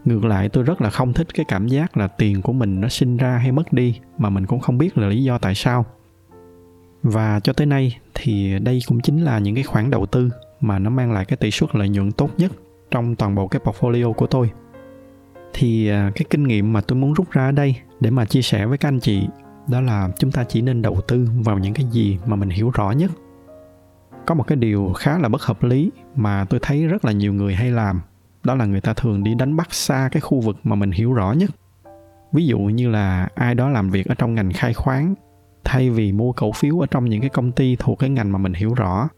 Ngược 0.06 0.26
lại, 0.26 0.50
tôi 0.50 0.64
rất 0.64 0.82
là 0.82 0.90
không 0.90 1.14
thích 1.14 1.28
cái 1.34 1.46
cảm 1.48 1.68
giác 1.68 1.98
là 1.98 2.08
tiền 2.08 2.42
của 2.42 2.54
mình 2.54 2.82
nó 2.82 2.88
sinh 2.90 3.18
ra 3.18 3.38
hay 3.38 3.52
mất 3.52 3.74
đi 3.74 4.00
mà 4.18 4.30
mình 4.30 4.46
cũng 4.46 4.60
không 4.60 4.78
biết 4.78 4.98
là 4.98 5.08
lý 5.08 5.24
do 5.24 5.38
tại 5.38 5.56
sao. 5.56 5.86
Và 7.04 7.40
cho 7.40 7.54
tới 7.54 7.68
nay 7.68 7.98
thì 8.14 8.60
đây 8.60 8.80
cũng 8.88 9.02
chính 9.02 9.24
là 9.24 9.40
những 9.40 9.56
cái 9.56 9.64
khoản 9.64 9.90
đầu 9.90 10.06
tư 10.06 10.30
mà 10.62 10.80
nó 10.80 10.90
mang 10.90 11.12
lại 11.12 11.26
cái 11.26 11.38
tỷ 11.38 11.52
suất 11.52 11.76
lợi 11.76 11.90
nhuận 11.90 12.12
tốt 12.12 12.30
nhất 12.38 12.52
trong 12.92 13.16
toàn 13.16 13.36
bộ 13.36 13.48
cái 13.48 13.62
portfolio 13.66 14.14
của 14.14 14.28
tôi. 14.28 14.52
Thì 15.54 15.88
à, 15.88 16.12
cái 16.16 16.26
kinh 16.30 16.44
nghiệm 16.44 16.74
mà 16.74 16.82
tôi 16.82 17.00
muốn 17.00 17.14
rút 17.14 17.32
ra 17.32 17.46
ở 17.46 17.52
đây 17.52 17.76
để 18.00 18.10
mà 18.10 18.26
chia 18.26 18.42
sẻ 18.42 18.66
với 18.66 18.78
các 18.78 18.88
anh 18.88 19.00
chị 19.00 19.28
đó 19.68 19.82
là 19.82 20.10
chúng 20.18 20.32
ta 20.32 20.44
chỉ 20.44 20.62
nên 20.62 20.82
đầu 20.82 21.02
tư 21.08 21.30
vào 21.44 21.60
những 21.60 21.74
cái 21.74 21.86
gì 21.86 22.18
mà 22.26 22.36
mình 22.36 22.50
hiểu 22.50 22.70
rõ 22.70 22.92
nhất. 22.92 23.12
Có 24.26 24.36
một 24.36 24.48
cái 24.48 24.56
điều 24.56 24.94
khá 24.94 25.18
là 25.18 25.30
bất 25.30 25.42
hợp 25.42 25.64
lý 25.64 25.92
mà 26.16 26.46
tôi 26.50 26.60
thấy 26.64 26.88
rất 26.88 27.06
là 27.06 27.12
nhiều 27.12 27.34
người 27.34 27.56
hay 27.56 27.72
làm. 27.72 28.02
Đó 28.44 28.56
là 28.56 28.66
người 28.66 28.82
ta 28.82 28.94
thường 28.94 29.24
đi 29.24 29.36
đánh 29.36 29.56
bắt 29.56 29.74
xa 29.74 30.10
cái 30.12 30.22
khu 30.22 30.40
vực 30.40 30.58
mà 30.64 30.76
mình 30.76 30.92
hiểu 30.92 31.14
rõ 31.14 31.32
nhất. 31.32 31.50
Ví 32.32 32.46
dụ 32.46 32.60
như 32.60 32.90
là 32.90 33.30
ai 33.36 33.56
đó 33.56 33.70
làm 33.70 33.90
việc 33.90 34.06
ở 34.06 34.16
trong 34.16 34.36
ngành 34.36 34.54
khai 34.54 34.74
khoáng, 34.74 35.14
thay 35.64 35.90
vì 35.90 36.12
mua 36.12 36.32
cổ 36.32 36.52
phiếu 36.52 36.80
ở 36.80 36.88
trong 36.92 37.06
những 37.06 37.22
cái 37.22 37.30
công 37.30 37.52
ty 37.52 37.76
thuộc 37.80 38.00
cái 38.00 38.10
ngành 38.10 38.32
mà 38.32 38.40
mình 38.40 38.54
hiểu 38.54 38.74
rõ, 38.74 39.10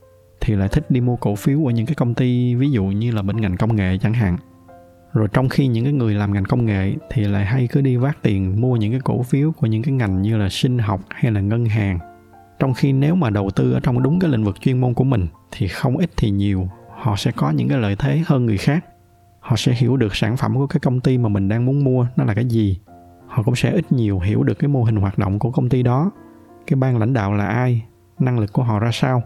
thì 0.42 0.56
lại 0.56 0.70
thích 0.70 0.92
đi 0.92 1.02
mua 1.02 1.16
cổ 1.16 1.36
phiếu 1.36 1.70
ở 1.70 1.72
những 1.72 1.86
cái 1.86 1.96
công 1.96 2.14
ty 2.14 2.56
ví 2.56 2.72
dụ 2.72 2.84
như 2.84 3.12
là 3.12 3.22
bên 3.22 3.42
ngành 3.42 3.58
công 3.58 3.75
nghệ 3.75 3.98
chẳng 4.02 4.14
hạn 4.14 4.38
rồi 5.16 5.28
trong 5.34 5.50
khi 5.50 5.68
những 5.68 5.84
cái 5.84 5.94
người 5.94 6.14
làm 6.14 6.34
ngành 6.34 6.44
công 6.44 6.66
nghệ 6.66 6.94
thì 7.10 7.24
lại 7.24 7.46
hay 7.46 7.68
cứ 7.72 7.82
đi 7.82 7.96
vác 7.96 8.22
tiền 8.22 8.62
mua 8.62 8.76
những 8.76 8.92
cái 8.92 9.02
cổ 9.04 9.24
phiếu 9.24 9.52
của 9.52 9.68
những 9.68 9.84
cái 9.84 9.94
ngành 9.94 10.22
như 10.22 10.38
là 10.38 10.50
sinh 10.50 10.80
học 10.80 11.02
hay 11.10 11.32
là 11.32 11.42
ngân 11.42 11.66
hàng. 11.66 12.00
Trong 12.60 12.74
khi 12.74 12.94
nếu 12.94 13.16
mà 13.16 13.30
đầu 13.30 13.50
tư 13.50 13.74
ở 13.74 13.80
trong 13.80 14.04
đúng 14.04 14.20
cái 14.20 14.30
lĩnh 14.30 14.44
vực 14.44 14.62
chuyên 14.62 14.82
môn 14.82 14.94
của 14.94 15.04
mình 15.04 15.28
thì 15.52 15.68
không 15.68 15.98
ít 15.98 16.10
thì 16.18 16.32
nhiều, 16.32 16.70
họ 16.98 17.16
sẽ 17.16 17.32
có 17.32 17.50
những 17.50 17.70
cái 17.70 17.78
lợi 17.78 17.96
thế 18.00 18.24
hơn 18.28 18.46
người 18.46 18.58
khác. 18.58 18.86
Họ 19.40 19.56
sẽ 19.56 19.74
hiểu 19.74 19.98
được 19.98 20.16
sản 20.16 20.38
phẩm 20.38 20.56
của 20.56 20.68
cái 20.68 20.80
công 20.80 21.00
ty 21.00 21.18
mà 21.18 21.30
mình 21.30 21.48
đang 21.48 21.66
muốn 21.66 21.84
mua 21.84 22.08
nó 22.16 22.24
là 22.24 22.34
cái 22.34 22.46
gì. 22.46 22.80
Họ 23.28 23.44
cũng 23.44 23.56
sẽ 23.56 23.72
ít 23.72 23.92
nhiều 23.92 24.20
hiểu 24.20 24.44
được 24.44 24.60
cái 24.60 24.68
mô 24.68 24.84
hình 24.84 24.96
hoạt 24.96 25.18
động 25.18 25.40
của 25.40 25.52
công 25.52 25.70
ty 25.70 25.84
đó. 25.84 26.12
Cái 26.68 26.76
ban 26.76 26.98
lãnh 26.98 27.14
đạo 27.14 27.34
là 27.34 27.48
ai? 27.48 27.86
Năng 28.20 28.40
lực 28.40 28.54
của 28.54 28.64
họ 28.64 28.80
ra 28.80 28.90
sao? 28.94 29.24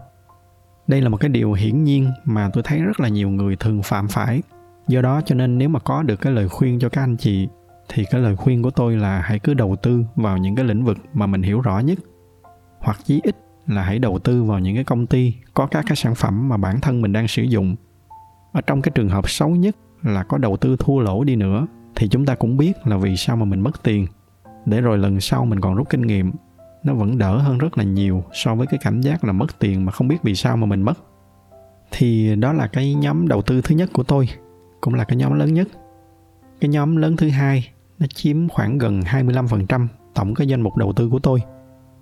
Đây 0.86 1.00
là 1.00 1.08
một 1.08 1.16
cái 1.16 1.28
điều 1.28 1.52
hiển 1.52 1.84
nhiên 1.84 2.10
mà 2.24 2.50
tôi 2.52 2.62
thấy 2.66 2.80
rất 2.80 3.00
là 3.00 3.08
nhiều 3.08 3.30
người 3.30 3.56
thường 3.56 3.82
phạm 3.82 4.08
phải 4.08 4.42
do 4.90 5.02
đó 5.02 5.20
cho 5.26 5.34
nên 5.34 5.58
nếu 5.58 5.68
mà 5.68 5.78
có 5.78 6.02
được 6.02 6.16
cái 6.16 6.32
lời 6.32 6.48
khuyên 6.48 6.78
cho 6.78 6.88
các 6.88 7.02
anh 7.02 7.16
chị, 7.16 7.48
thì 7.88 8.04
cái 8.10 8.20
lời 8.20 8.36
khuyên 8.36 8.62
của 8.62 8.70
tôi 8.70 8.96
là 8.96 9.20
hãy 9.20 9.38
cứ 9.38 9.54
đầu 9.54 9.76
tư 9.82 10.04
vào 10.16 10.38
những 10.38 10.54
cái 10.54 10.64
lĩnh 10.64 10.84
vực 10.84 10.98
mà 11.12 11.26
mình 11.26 11.42
hiểu 11.42 11.60
rõ 11.60 11.78
nhất. 11.78 11.98
Hoặc 12.78 12.98
chí 13.04 13.20
ít 13.24 13.36
là 13.66 13.82
hãy 13.82 13.98
đầu 13.98 14.18
tư 14.18 14.44
vào 14.44 14.58
những 14.58 14.74
cái 14.74 14.84
công 14.84 15.06
ty 15.06 15.34
có 15.54 15.66
các 15.66 15.84
cái 15.88 15.96
sản 15.96 16.14
phẩm 16.14 16.48
mà 16.48 16.56
bản 16.56 16.80
thân 16.80 17.02
mình 17.02 17.12
đang 17.12 17.28
sử 17.28 17.42
dụng. 17.42 17.76
Ở 18.52 18.60
trong 18.60 18.82
cái 18.82 18.92
trường 18.94 19.08
hợp 19.08 19.30
xấu 19.30 19.48
nhất 19.48 19.76
là 20.02 20.22
có 20.22 20.38
đầu 20.38 20.56
tư 20.56 20.76
thua 20.78 20.98
lỗ 20.98 21.24
đi 21.24 21.36
nữa, 21.36 21.66
thì 21.96 22.08
chúng 22.08 22.26
ta 22.26 22.34
cũng 22.34 22.56
biết 22.56 22.72
là 22.84 22.96
vì 22.96 23.16
sao 23.16 23.36
mà 23.36 23.44
mình 23.44 23.60
mất 23.60 23.82
tiền. 23.82 24.06
Để 24.66 24.80
rồi 24.80 24.98
lần 24.98 25.20
sau 25.20 25.44
mình 25.44 25.60
còn 25.60 25.74
rút 25.74 25.90
kinh 25.90 26.02
nghiệm, 26.02 26.32
nó 26.84 26.94
vẫn 26.94 27.18
đỡ 27.18 27.38
hơn 27.38 27.58
rất 27.58 27.78
là 27.78 27.84
nhiều 27.84 28.24
so 28.32 28.54
với 28.54 28.66
cái 28.66 28.80
cảm 28.82 29.00
giác 29.00 29.24
là 29.24 29.32
mất 29.32 29.58
tiền 29.58 29.84
mà 29.84 29.92
không 29.92 30.08
biết 30.08 30.22
vì 30.22 30.34
sao 30.34 30.56
mà 30.56 30.66
mình 30.66 30.82
mất. 30.82 30.98
Thì 31.90 32.36
đó 32.36 32.52
là 32.52 32.66
cái 32.66 32.94
nhóm 32.94 33.28
đầu 33.28 33.42
tư 33.42 33.60
thứ 33.60 33.74
nhất 33.74 33.90
của 33.92 34.02
tôi 34.02 34.28
cũng 34.80 34.94
là 34.94 35.04
cái 35.04 35.16
nhóm 35.16 35.38
lớn 35.38 35.54
nhất 35.54 35.68
cái 36.60 36.68
nhóm 36.68 36.96
lớn 36.96 37.16
thứ 37.16 37.28
hai, 37.28 37.72
nó 37.98 38.06
chiếm 38.06 38.48
khoảng 38.48 38.78
gần 38.78 39.00
25% 39.00 39.86
tổng 40.14 40.34
cái 40.34 40.46
danh 40.46 40.60
mục 40.60 40.76
đầu 40.76 40.92
tư 40.92 41.08
của 41.08 41.18
tôi 41.18 41.40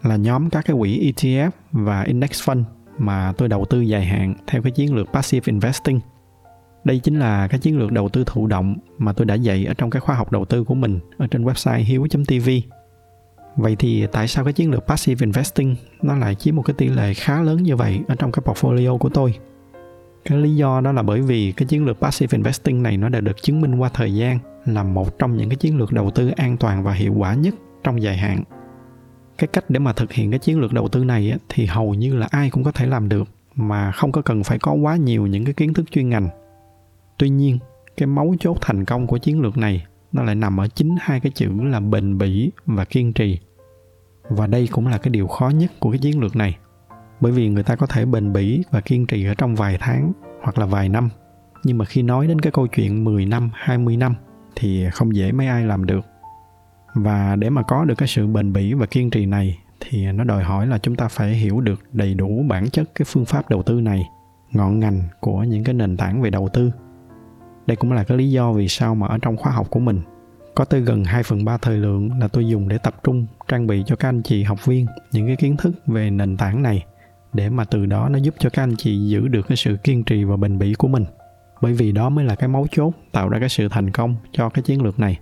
là 0.03 0.17
nhóm 0.17 0.51
các 0.51 0.65
cái 0.65 0.77
quỹ 0.79 1.13
ETF 1.13 1.51
và 1.73 2.03
index 2.03 2.31
fund 2.31 2.63
mà 2.99 3.33
tôi 3.39 3.49
đầu 3.49 3.65
tư 3.65 3.81
dài 3.81 4.05
hạn 4.05 4.35
theo 4.47 4.63
cái 4.63 4.73
chiến 4.73 4.95
lược 4.95 5.09
passive 5.13 5.53
investing. 5.53 6.01
Đây 6.85 6.99
chính 6.99 7.19
là 7.19 7.49
cái 7.49 7.61
chiến 7.61 7.79
lược 7.79 7.93
đầu 7.93 8.09
tư 8.09 8.25
thụ 8.27 8.47
động 8.47 8.77
mà 8.99 9.13
tôi 9.13 9.27
đã 9.27 9.35
dạy 9.35 9.65
ở 9.65 9.75
trong 9.75 9.91
cái 9.91 10.01
khóa 10.01 10.15
học 10.15 10.33
đầu 10.33 10.45
tư 10.45 10.65
của 10.65 10.75
mình 10.75 10.99
ở 11.19 11.27
trên 11.27 11.45
website 11.45 11.85
hiếu.tv. 11.85 12.51
Vậy 13.57 13.77
thì 13.79 14.07
tại 14.13 14.29
sao 14.29 14.45
cái 14.45 14.53
chiến 14.53 14.71
lược 14.71 14.87
passive 14.87 15.25
investing 15.25 15.77
nó 16.03 16.17
lại 16.17 16.35
chiếm 16.35 16.57
một 16.57 16.63
cái 16.63 16.75
tỷ 16.79 16.89
lệ 16.89 17.15
khá 17.15 17.43
lớn 17.43 17.63
như 17.63 17.77
vậy 17.77 18.01
ở 18.09 18.15
trong 18.15 18.33
cái 18.33 18.43
portfolio 18.45 18.99
của 18.99 19.09
tôi? 19.09 19.35
Cái 20.29 20.39
lý 20.39 20.57
do 20.57 20.81
đó 20.81 20.93
là 20.93 21.03
bởi 21.03 21.23
vì 21.23 21.53
cái 21.53 21.67
chiến 21.67 21.85
lược 21.85 22.01
passive 22.01 22.37
investing 22.37 22.83
này 22.83 22.97
nó 22.97 23.09
đã 23.09 23.21
được 23.21 23.43
chứng 23.43 23.61
minh 23.61 23.75
qua 23.75 23.91
thời 23.95 24.15
gian 24.15 24.39
là 24.65 24.83
một 24.83 25.19
trong 25.19 25.37
những 25.37 25.49
cái 25.49 25.57
chiến 25.57 25.79
lược 25.79 25.93
đầu 25.93 26.11
tư 26.11 26.31
an 26.37 26.57
toàn 26.57 26.83
và 26.83 26.93
hiệu 26.93 27.15
quả 27.17 27.35
nhất 27.35 27.55
trong 27.85 28.03
dài 28.03 28.17
hạn. 28.17 28.43
Cái 29.39 29.49
cách 29.53 29.71
để 29.71 29.79
mà 29.79 29.93
thực 29.93 30.13
hiện 30.13 30.31
cái 30.31 30.39
chiến 30.39 30.61
lược 30.61 30.73
đầu 30.73 30.89
tư 30.89 31.05
này 31.05 31.35
thì 31.49 31.67
hầu 31.67 31.95
như 31.95 32.17
là 32.17 32.29
ai 32.31 32.51
cũng 32.51 32.65
có 32.65 32.73
thể 32.73 32.87
làm 32.87 33.09
được, 33.09 33.29
mà 33.55 33.93
không 33.93 34.13
có 34.13 34.23
cần 34.23 34.45
phải 34.45 34.59
có 34.59 34.73
quá 34.73 34.97
nhiều 34.97 35.27
những 35.27 35.45
cái 35.45 35.55
kiến 35.55 35.75
thức 35.75 35.91
chuyên 35.91 36.09
ngành. 36.09 36.29
Tuy 37.19 37.29
nhiên, 37.29 37.59
cái 37.97 38.07
mấu 38.07 38.35
chốt 38.41 38.59
thành 38.61 38.85
công 38.85 39.07
của 39.07 39.19
chiến 39.19 39.41
lược 39.41 39.57
này, 39.57 39.87
nó 40.13 40.23
lại 40.23 40.35
nằm 40.35 40.61
ở 40.61 40.69
chính 40.69 40.97
hai 41.01 41.21
cái 41.21 41.33
chữ 41.35 41.51
là 41.63 41.81
bền 41.81 42.19
bỉ 42.19 42.51
và 42.67 42.85
kiên 42.85 43.13
trì. 43.13 43.39
Và 44.29 44.47
đây 44.47 44.69
cũng 44.73 44.87
là 44.87 44.99
cái 44.99 45.11
điều 45.11 45.27
khó 45.27 45.49
nhất 45.49 45.73
của 45.81 45.91
cái 45.91 45.99
chiến 45.99 46.21
lược 46.21 46.37
này 46.37 46.57
bởi 47.21 47.33
vì 47.33 47.49
người 47.49 47.63
ta 47.63 47.77
có 47.77 47.87
thể 47.87 48.05
bền 48.05 48.33
bỉ 48.33 48.63
và 48.71 48.81
kiên 48.81 49.07
trì 49.07 49.27
ở 49.27 49.35
trong 49.35 49.55
vài 49.55 49.77
tháng 49.81 50.13
hoặc 50.43 50.59
là 50.59 50.67
vài 50.67 50.89
năm. 50.89 51.09
Nhưng 51.65 51.79
mà 51.79 51.85
khi 51.85 52.03
nói 52.03 52.27
đến 52.27 52.41
cái 52.41 52.53
câu 52.53 52.67
chuyện 52.67 53.05
10 53.05 53.27
năm, 53.27 53.51
20 53.55 53.97
năm 53.97 54.15
thì 54.57 54.91
không 54.93 55.17
dễ 55.17 55.33
mấy 55.33 55.47
ai 55.47 55.65
làm 55.65 55.87
được. 55.87 56.07
Và 56.95 57.37
để 57.37 57.51
mà 57.51 57.63
có 57.63 57.85
được 57.85 57.95
cái 57.99 58.09
sự 58.09 58.27
bền 58.27 58.53
bỉ 58.53 58.75
và 58.75 58.87
kiên 58.87 59.11
trì 59.11 59.27
này 59.27 59.59
thì 59.81 60.13
nó 60.13 60.25
đòi 60.25 60.43
hỏi 60.43 60.67
là 60.67 60.79
chúng 60.79 60.97
ta 60.97 61.09
phải 61.09 61.35
hiểu 61.35 61.61
được 61.61 61.81
đầy 61.93 62.15
đủ 62.15 62.45
bản 62.49 62.71
chất 62.71 62.91
cái 62.95 63.07
phương 63.09 63.25
pháp 63.25 63.51
đầu 63.51 63.63
tư 63.63 63.81
này 63.81 64.09
ngọn 64.53 64.81
ngành 64.81 65.03
của 65.21 65.43
những 65.43 65.65
cái 65.65 65.75
nền 65.75 65.97
tảng 65.97 66.23
về 66.23 66.31
đầu 66.31 66.49
tư. 66.53 66.71
Đây 67.67 67.77
cũng 67.77 67.93
là 67.93 68.05
cái 68.05 68.19
lý 68.19 68.31
do 68.31 68.53
vì 68.53 68.69
sao 68.69 68.95
mà 68.95 69.07
ở 69.07 69.19
trong 69.23 69.37
khóa 69.37 69.53
học 69.53 69.71
của 69.71 69.81
mình 69.81 70.01
có 70.55 70.65
tới 70.65 70.81
gần 70.81 71.05
2 71.05 71.23
phần 71.23 71.45
3 71.45 71.57
thời 71.57 71.77
lượng 71.77 72.19
là 72.21 72.29
tôi 72.29 72.49
dùng 72.49 72.69
để 72.69 72.79
tập 72.79 72.95
trung 73.05 73.27
trang 73.49 73.67
bị 73.67 73.83
cho 73.87 73.97
các 73.97 74.09
anh 74.09 74.23
chị 74.23 74.43
học 74.43 74.67
viên 74.67 74.87
những 75.13 75.27
cái 75.27 75.37
kiến 75.37 75.57
thức 75.57 75.75
về 75.87 76.11
nền 76.11 76.37
tảng 76.37 76.63
này 76.63 76.85
để 77.33 77.51
mà 77.51 77.65
từ 77.65 77.87
đó 77.87 78.09
nó 78.09 78.19
giúp 78.19 78.35
cho 78.39 78.51
các 78.51 78.63
anh 78.63 78.77
chị 78.77 79.09
giữ 79.09 79.29
được 79.29 79.47
cái 79.49 79.57
sự 79.57 79.77
kiên 79.77 80.05
trì 80.05 80.25
và 80.25 80.37
bền 80.37 80.59
bỉ 80.59 80.75
của 80.75 80.89
mình. 80.89 81.05
Bởi 81.61 81.73
vì 81.73 81.93
đó 81.93 82.09
mới 82.09 82.25
là 82.25 82.35
cái 82.35 82.49
mấu 82.49 82.67
chốt 82.71 82.95
tạo 83.13 83.29
ra 83.29 83.39
cái 83.39 83.49
sự 83.49 83.69
thành 83.69 83.91
công 83.91 84.17
cho 84.33 84.49
cái 84.49 84.63
chiến 84.63 84.83
lược 84.83 84.99
này. 84.99 85.19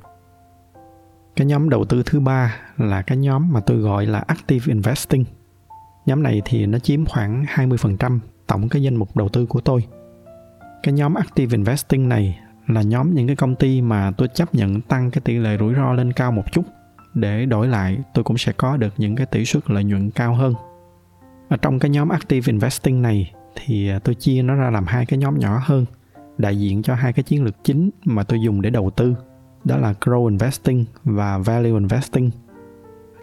Cái 1.36 1.46
nhóm 1.46 1.68
đầu 1.68 1.84
tư 1.84 2.02
thứ 2.06 2.20
ba 2.20 2.56
là 2.76 3.02
cái 3.02 3.18
nhóm 3.18 3.52
mà 3.52 3.60
tôi 3.60 3.76
gọi 3.76 4.06
là 4.06 4.18
active 4.18 4.64
investing. 4.72 5.24
Nhóm 6.06 6.22
này 6.22 6.42
thì 6.44 6.66
nó 6.66 6.78
chiếm 6.78 7.04
khoảng 7.04 7.44
20% 7.44 8.18
tổng 8.46 8.68
cái 8.68 8.82
danh 8.82 8.96
mục 8.96 9.16
đầu 9.16 9.28
tư 9.28 9.46
của 9.46 9.60
tôi. 9.60 9.84
Cái 10.82 10.92
nhóm 10.92 11.14
active 11.14 11.56
investing 11.56 12.08
này 12.08 12.38
là 12.66 12.82
nhóm 12.82 13.14
những 13.14 13.26
cái 13.26 13.36
công 13.36 13.54
ty 13.54 13.80
mà 13.80 14.10
tôi 14.16 14.28
chấp 14.28 14.54
nhận 14.54 14.80
tăng 14.80 15.10
cái 15.10 15.20
tỷ 15.24 15.38
lệ 15.38 15.56
rủi 15.58 15.74
ro 15.74 15.92
lên 15.92 16.12
cao 16.12 16.32
một 16.32 16.52
chút. 16.52 16.62
Để 17.14 17.46
đổi 17.46 17.68
lại, 17.68 17.98
tôi 18.14 18.24
cũng 18.24 18.38
sẽ 18.38 18.52
có 18.52 18.76
được 18.76 18.94
những 18.96 19.16
cái 19.16 19.26
tỷ 19.26 19.44
suất 19.44 19.70
lợi 19.70 19.84
nhuận 19.84 20.10
cao 20.10 20.34
hơn 20.34 20.54
ở 21.48 21.56
trong 21.56 21.78
cái 21.78 21.90
nhóm 21.90 22.08
active 22.08 22.52
investing 22.52 23.02
này 23.02 23.32
thì 23.54 23.88
à, 23.88 23.98
tôi 23.98 24.14
chia 24.14 24.42
nó 24.42 24.54
ra 24.54 24.70
làm 24.70 24.86
hai 24.86 25.06
cái 25.06 25.18
nhóm 25.18 25.38
nhỏ 25.38 25.60
hơn, 25.64 25.84
đại 26.38 26.58
diện 26.58 26.82
cho 26.82 26.94
hai 26.94 27.12
cái 27.12 27.22
chiến 27.22 27.44
lược 27.44 27.64
chính 27.64 27.90
mà 28.04 28.24
tôi 28.24 28.40
dùng 28.40 28.62
để 28.62 28.70
đầu 28.70 28.90
tư, 28.90 29.14
đó 29.64 29.76
là 29.76 29.94
grow 30.00 30.26
investing 30.26 30.84
và 31.04 31.38
value 31.38 31.70
investing. 31.70 32.30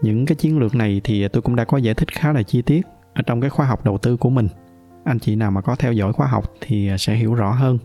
Những 0.02 0.26
cái 0.26 0.36
chiến 0.36 0.60
lược 0.60 0.76
này 0.76 1.02
thì 1.04 1.28
tôi 1.28 1.42
cũng 1.42 1.56
đã 1.56 1.66
có 1.66 1.78
giải 1.78 1.94
thích 1.96 2.12
khá 2.12 2.34
là 2.34 2.44
chi 2.44 2.62
tiết 2.62 2.82
ở 3.14 3.22
trong 3.22 3.42
cái 3.42 3.50
khóa 3.50 3.66
học 3.66 3.86
đầu 3.86 3.98
tư 3.98 4.18
của 4.18 4.30
mình. 4.30 4.48
Anh 5.04 5.20
chị 5.20 5.36
nào 5.36 5.52
mà 5.52 5.62
có 5.62 5.76
theo 5.76 5.94
dõi 5.94 6.14
khóa 6.14 6.28
học 6.28 6.54
thì 6.62 6.88
à, 6.88 6.98
sẽ 6.98 7.16
hiểu 7.16 7.34
rõ 7.34 7.52
hơn. 7.52 7.78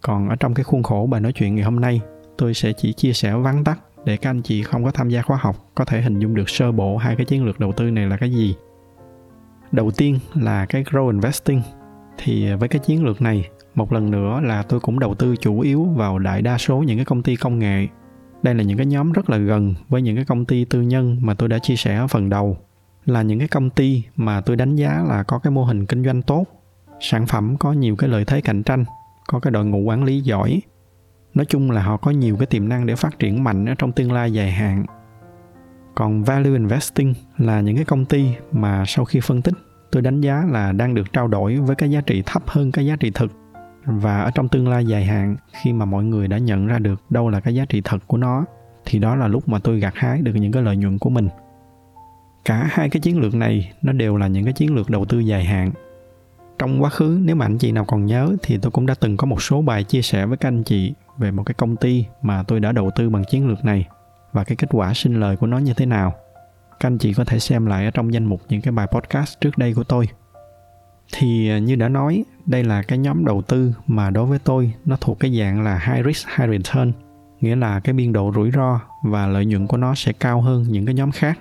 Còn 0.00 0.28
ở 0.28 0.36
trong 0.36 0.54
cái 0.54 0.64
khuôn 0.64 0.82
khổ 0.82 1.08
bài 1.10 1.20
nói 1.20 1.32
chuyện 1.32 1.54
ngày 1.54 1.64
hôm 1.64 1.80
nay, 1.80 2.00
tôi 2.38 2.54
sẽ 2.54 2.72
chỉ 2.72 2.92
chia 2.92 3.12
sẻ 3.12 3.34
vắn 3.34 3.64
tắt 3.64 3.80
để 4.04 4.16
các 4.16 4.30
anh 4.30 4.42
chị 4.42 4.62
không 4.62 4.84
có 4.84 4.90
tham 4.90 5.08
gia 5.08 5.22
khóa 5.22 5.38
học 5.40 5.56
có 5.74 5.84
thể 5.84 6.02
hình 6.02 6.18
dung 6.18 6.34
được 6.34 6.50
sơ 6.50 6.72
bộ 6.72 6.96
hai 6.96 7.16
cái 7.16 7.26
chiến 7.26 7.44
lược 7.44 7.60
đầu 7.60 7.72
tư 7.72 7.90
này 7.90 8.06
là 8.06 8.16
cái 8.16 8.30
gì 8.30 8.54
đầu 9.72 9.90
tiên 9.90 10.18
là 10.34 10.66
cái 10.66 10.84
grow 10.84 11.10
investing. 11.10 11.62
Thì 12.18 12.50
à, 12.50 12.56
với 12.56 12.68
cái 12.68 12.78
chiến 12.78 13.04
lược 13.04 13.22
này, 13.22 13.48
một 13.74 13.92
lần 13.92 14.10
nữa 14.10 14.40
là 14.44 14.62
tôi 14.62 14.80
cũng 14.80 14.98
đầu 14.98 15.14
tư 15.14 15.36
chủ 15.36 15.60
yếu 15.60 15.84
vào 15.84 16.18
đại 16.18 16.42
đa 16.42 16.58
số 16.58 16.78
những 16.78 16.98
cái 16.98 17.04
công 17.04 17.22
ty 17.22 17.36
công 17.36 17.58
nghệ. 17.58 17.86
Đây 18.42 18.54
là 18.54 18.62
những 18.62 18.76
cái 18.76 18.86
nhóm 18.86 19.12
rất 19.12 19.30
là 19.30 19.36
gần 19.36 19.74
với 19.88 20.02
những 20.02 20.16
cái 20.16 20.24
công 20.24 20.44
ty 20.44 20.64
tư 20.64 20.80
nhân 20.80 21.18
mà 21.20 21.34
tôi 21.34 21.48
đã 21.48 21.58
chia 21.58 21.76
sẻ 21.76 21.96
ở 21.96 22.06
phần 22.06 22.28
đầu, 22.28 22.56
là 23.04 23.22
những 23.22 23.38
cái 23.38 23.48
công 23.48 23.70
ty 23.70 24.02
mà 24.16 24.40
tôi 24.40 24.56
đánh 24.56 24.76
giá 24.76 25.04
là 25.08 25.22
có 25.22 25.38
cái 25.38 25.50
mô 25.50 25.64
hình 25.64 25.86
kinh 25.86 26.04
doanh 26.04 26.22
tốt, 26.22 26.44
sản 27.00 27.26
phẩm 27.26 27.56
có 27.56 27.72
nhiều 27.72 27.96
cái 27.96 28.10
lợi 28.10 28.24
thế 28.24 28.40
cạnh 28.40 28.62
tranh, 28.62 28.84
có 29.28 29.40
cái 29.40 29.50
đội 29.50 29.66
ngũ 29.66 29.78
quản 29.78 30.04
lý 30.04 30.20
giỏi. 30.20 30.62
Nói 31.34 31.44
chung 31.44 31.70
là 31.70 31.82
họ 31.82 31.96
có 31.96 32.10
nhiều 32.10 32.36
cái 32.36 32.46
tiềm 32.46 32.68
năng 32.68 32.86
để 32.86 32.96
phát 32.96 33.18
triển 33.18 33.44
mạnh 33.44 33.66
ở 33.66 33.74
trong 33.78 33.92
tương 33.92 34.12
lai 34.12 34.32
dài 34.32 34.50
hạn 34.50 34.84
còn 35.94 36.24
value 36.24 36.50
investing 36.50 37.14
là 37.38 37.60
những 37.60 37.76
cái 37.76 37.84
công 37.84 38.04
ty 38.04 38.26
mà 38.52 38.84
sau 38.86 39.04
khi 39.04 39.20
phân 39.20 39.42
tích, 39.42 39.54
tôi 39.90 40.02
đánh 40.02 40.20
giá 40.20 40.44
là 40.50 40.72
đang 40.72 40.94
được 40.94 41.12
trao 41.12 41.28
đổi 41.28 41.56
với 41.56 41.76
cái 41.76 41.90
giá 41.90 42.00
trị 42.00 42.22
thấp 42.26 42.42
hơn 42.46 42.72
cái 42.72 42.86
giá 42.86 42.96
trị 42.96 43.10
thực. 43.14 43.32
Và 43.84 44.20
ở 44.20 44.30
trong 44.30 44.48
tương 44.48 44.68
lai 44.68 44.86
dài 44.86 45.04
hạn, 45.04 45.36
khi 45.62 45.72
mà 45.72 45.84
mọi 45.84 46.04
người 46.04 46.28
đã 46.28 46.38
nhận 46.38 46.66
ra 46.66 46.78
được 46.78 47.10
đâu 47.10 47.28
là 47.28 47.40
cái 47.40 47.54
giá 47.54 47.64
trị 47.64 47.80
thật 47.84 47.98
của 48.06 48.16
nó, 48.16 48.44
thì 48.84 48.98
đó 48.98 49.16
là 49.16 49.28
lúc 49.28 49.48
mà 49.48 49.58
tôi 49.58 49.80
gặt 49.80 49.94
hái 49.96 50.22
được 50.22 50.32
những 50.34 50.52
cái 50.52 50.62
lợi 50.62 50.76
nhuận 50.76 50.98
của 50.98 51.10
mình. 51.10 51.28
Cả 52.44 52.68
hai 52.70 52.90
cái 52.90 53.00
chiến 53.00 53.20
lược 53.20 53.34
này, 53.34 53.72
nó 53.82 53.92
đều 53.92 54.16
là 54.16 54.26
những 54.26 54.44
cái 54.44 54.52
chiến 54.52 54.74
lược 54.74 54.90
đầu 54.90 55.04
tư 55.04 55.18
dài 55.18 55.44
hạn. 55.44 55.70
Trong 56.58 56.82
quá 56.82 56.90
khứ, 56.90 57.20
nếu 57.24 57.36
mà 57.36 57.46
anh 57.46 57.58
chị 57.58 57.72
nào 57.72 57.84
còn 57.84 58.06
nhớ, 58.06 58.36
thì 58.42 58.58
tôi 58.62 58.70
cũng 58.70 58.86
đã 58.86 58.94
từng 59.00 59.16
có 59.16 59.26
một 59.26 59.42
số 59.42 59.62
bài 59.62 59.84
chia 59.84 60.02
sẻ 60.02 60.26
với 60.26 60.36
các 60.36 60.48
anh 60.48 60.62
chị 60.62 60.94
về 61.18 61.30
một 61.30 61.42
cái 61.42 61.54
công 61.54 61.76
ty 61.76 62.04
mà 62.22 62.42
tôi 62.42 62.60
đã 62.60 62.72
đầu 62.72 62.90
tư 62.96 63.10
bằng 63.10 63.24
chiến 63.30 63.48
lược 63.48 63.64
này 63.64 63.86
và 64.32 64.44
cái 64.44 64.56
kết 64.56 64.68
quả 64.70 64.94
sinh 64.94 65.20
lời 65.20 65.36
của 65.36 65.46
nó 65.46 65.58
như 65.58 65.74
thế 65.74 65.86
nào. 65.86 66.14
Các 66.80 66.86
anh 66.86 66.98
chị 66.98 67.14
có 67.14 67.24
thể 67.24 67.38
xem 67.38 67.66
lại 67.66 67.84
ở 67.84 67.90
trong 67.90 68.12
danh 68.12 68.24
mục 68.24 68.42
những 68.48 68.60
cái 68.60 68.72
bài 68.72 68.86
podcast 68.92 69.40
trước 69.40 69.58
đây 69.58 69.74
của 69.74 69.84
tôi. 69.84 70.08
Thì 71.12 71.50
à, 71.50 71.58
như 71.58 71.76
đã 71.76 71.88
nói, 71.88 72.24
đây 72.46 72.64
là 72.64 72.82
cái 72.82 72.98
nhóm 72.98 73.24
đầu 73.24 73.42
tư 73.42 73.74
mà 73.86 74.10
đối 74.10 74.26
với 74.26 74.38
tôi, 74.38 74.72
nó 74.84 74.96
thuộc 75.00 75.20
cái 75.20 75.38
dạng 75.38 75.62
là 75.62 75.78
high 75.78 76.06
risk, 76.06 76.28
high 76.28 76.50
return, 76.50 76.92
nghĩa 77.40 77.56
là 77.56 77.80
cái 77.80 77.92
biên 77.92 78.12
độ 78.12 78.32
rủi 78.34 78.50
ro 78.50 78.80
và 79.04 79.26
lợi 79.26 79.46
nhuận 79.46 79.66
của 79.66 79.76
nó 79.76 79.94
sẽ 79.94 80.12
cao 80.12 80.40
hơn 80.40 80.64
những 80.68 80.86
cái 80.86 80.94
nhóm 80.94 81.12
khác. 81.12 81.38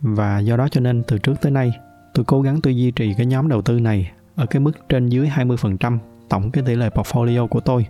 Và 0.00 0.38
do 0.38 0.56
đó 0.56 0.68
cho 0.68 0.80
nên 0.80 1.02
từ 1.02 1.18
trước 1.18 1.34
tới 1.40 1.52
nay, 1.52 1.72
tôi 2.14 2.24
cố 2.24 2.42
gắng 2.42 2.60
tôi 2.60 2.76
duy 2.76 2.90
trì 2.90 3.14
cái 3.14 3.26
nhóm 3.26 3.48
đầu 3.48 3.62
tư 3.62 3.80
này 3.80 4.10
ở 4.34 4.46
cái 4.46 4.60
mức 4.60 4.88
trên 4.88 5.08
dưới 5.08 5.28
20% 5.28 5.98
tổng 6.28 6.50
cái 6.50 6.64
tỷ 6.66 6.74
lệ 6.74 6.88
portfolio 6.88 7.46
của 7.46 7.60
tôi. 7.60 7.86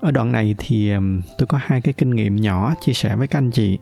Ở 0.00 0.10
đoạn 0.10 0.32
này 0.32 0.54
thì 0.58 0.92
tôi 1.38 1.46
có 1.46 1.58
hai 1.62 1.80
cái 1.80 1.94
kinh 1.94 2.10
nghiệm 2.10 2.36
nhỏ 2.36 2.74
chia 2.80 2.92
sẻ 2.92 3.16
với 3.16 3.26
các 3.26 3.38
anh 3.38 3.50
chị. 3.50 3.78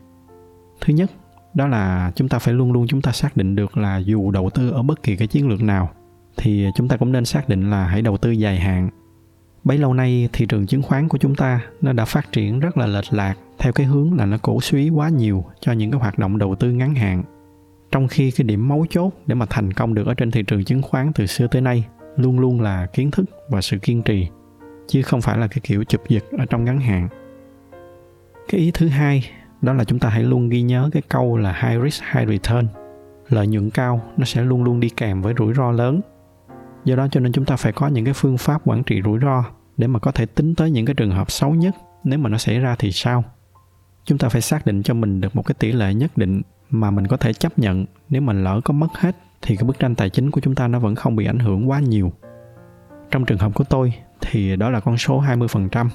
Thứ 0.81 0.93
nhất, 0.93 1.11
đó 1.53 1.67
là 1.67 2.11
chúng 2.15 2.29
ta 2.29 2.39
phải 2.39 2.53
luôn 2.53 2.71
luôn 2.71 2.87
chúng 2.87 3.01
ta 3.01 3.11
xác 3.11 3.37
định 3.37 3.55
được 3.55 3.77
là 3.77 3.97
dù 3.97 4.31
đầu 4.31 4.49
tư 4.49 4.69
ở 4.69 4.83
bất 4.83 5.03
kỳ 5.03 5.15
cái 5.15 5.27
chiến 5.27 5.49
lược 5.49 5.61
nào 5.61 5.89
thì 6.37 6.67
chúng 6.75 6.87
ta 6.87 6.97
cũng 6.97 7.11
nên 7.11 7.25
xác 7.25 7.49
định 7.49 7.69
là 7.69 7.85
hãy 7.85 8.01
đầu 8.01 8.17
tư 8.17 8.31
dài 8.31 8.59
hạn. 8.59 8.89
Bấy 9.63 9.77
lâu 9.77 9.93
nay 9.93 10.29
thị 10.33 10.45
trường 10.45 10.67
chứng 10.67 10.81
khoán 10.81 11.07
của 11.07 11.17
chúng 11.17 11.35
ta 11.35 11.61
nó 11.81 11.93
đã 11.93 12.05
phát 12.05 12.31
triển 12.31 12.59
rất 12.59 12.77
là 12.77 12.87
lệch 12.87 13.13
lạc 13.13 13.35
theo 13.59 13.73
cái 13.73 13.85
hướng 13.85 14.13
là 14.13 14.25
nó 14.25 14.37
cổ 14.41 14.61
suý 14.61 14.89
quá 14.89 15.09
nhiều 15.09 15.45
cho 15.59 15.71
những 15.71 15.91
cái 15.91 15.99
hoạt 15.99 16.19
động 16.19 16.37
đầu 16.37 16.55
tư 16.55 16.71
ngắn 16.71 16.95
hạn. 16.95 17.23
Trong 17.91 18.07
khi 18.07 18.31
cái 18.31 18.45
điểm 18.45 18.67
mấu 18.67 18.85
chốt 18.89 19.13
để 19.27 19.35
mà 19.35 19.45
thành 19.49 19.73
công 19.73 19.93
được 19.93 20.07
ở 20.07 20.13
trên 20.13 20.31
thị 20.31 20.43
trường 20.43 20.63
chứng 20.63 20.81
khoán 20.81 21.11
từ 21.15 21.25
xưa 21.25 21.47
tới 21.47 21.61
nay 21.61 21.85
luôn 22.17 22.39
luôn 22.39 22.61
là 22.61 22.85
kiến 22.85 23.11
thức 23.11 23.25
và 23.49 23.61
sự 23.61 23.77
kiên 23.77 24.03
trì 24.03 24.27
chứ 24.89 25.01
không 25.01 25.21
phải 25.21 25.37
là 25.37 25.47
cái 25.47 25.59
kiểu 25.63 25.83
chụp 25.83 26.01
giật 26.07 26.23
ở 26.37 26.45
trong 26.49 26.63
ngắn 26.63 26.79
hạn. 26.79 27.09
Cái 28.47 28.61
ý 28.61 28.71
thứ 28.73 28.87
hai, 28.87 29.31
đó 29.61 29.73
là 29.73 29.83
chúng 29.83 29.99
ta 29.99 30.09
hãy 30.09 30.23
luôn 30.23 30.49
ghi 30.49 30.61
nhớ 30.61 30.89
cái 30.91 31.01
câu 31.09 31.37
là 31.37 31.53
high 31.61 31.83
risk, 31.83 32.03
high 32.13 32.29
return 32.29 32.67
lợi 33.29 33.47
nhuận 33.47 33.69
cao, 33.69 34.01
nó 34.17 34.25
sẽ 34.25 34.41
luôn 34.41 34.63
luôn 34.63 34.79
đi 34.79 34.89
kèm 34.89 35.21
với 35.21 35.33
rủi 35.37 35.53
ro 35.53 35.71
lớn. 35.71 36.01
Do 36.85 36.95
đó 36.95 37.07
cho 37.11 37.19
nên 37.19 37.31
chúng 37.31 37.45
ta 37.45 37.55
phải 37.55 37.71
có 37.71 37.87
những 37.87 38.05
cái 38.05 38.13
phương 38.13 38.37
pháp 38.37 38.61
quản 38.65 38.83
trị 38.83 39.01
rủi 39.05 39.19
ro 39.19 39.43
để 39.77 39.87
mà 39.87 39.99
có 39.99 40.11
thể 40.11 40.25
tính 40.25 40.55
tới 40.55 40.71
những 40.71 40.85
cái 40.85 40.93
trường 40.93 41.11
hợp 41.11 41.31
xấu 41.31 41.51
nhất. 41.51 41.75
Nếu 42.03 42.19
mà 42.19 42.29
nó 42.29 42.37
xảy 42.37 42.59
ra 42.59 42.75
thì 42.79 42.91
sao? 42.91 43.23
Chúng 44.05 44.17
ta 44.17 44.29
phải 44.29 44.41
xác 44.41 44.65
định 44.65 44.83
cho 44.83 44.93
mình 44.93 45.21
được 45.21 45.35
một 45.35 45.45
cái 45.45 45.55
tỷ 45.59 45.71
lệ 45.71 45.93
nhất 45.93 46.17
định 46.17 46.41
mà 46.69 46.91
mình 46.91 47.07
có 47.07 47.17
thể 47.17 47.33
chấp 47.33 47.59
nhận. 47.59 47.85
Nếu 48.09 48.21
mà 48.21 48.33
lỡ 48.33 48.61
có 48.65 48.73
mất 48.73 48.97
hết 48.97 49.15
thì 49.41 49.55
cái 49.55 49.63
bức 49.63 49.79
tranh 49.79 49.95
tài 49.95 50.09
chính 50.09 50.31
của 50.31 50.41
chúng 50.41 50.55
ta 50.55 50.67
nó 50.67 50.79
vẫn 50.79 50.95
không 50.95 51.15
bị 51.15 51.25
ảnh 51.25 51.39
hưởng 51.39 51.69
quá 51.69 51.79
nhiều. 51.79 52.11
Trong 53.11 53.25
trường 53.25 53.37
hợp 53.37 53.51
của 53.55 53.63
tôi 53.63 53.93
thì 54.21 54.55
đó 54.55 54.69
là 54.69 54.79
con 54.79 54.97
số 54.97 55.21
20%. 55.21 55.89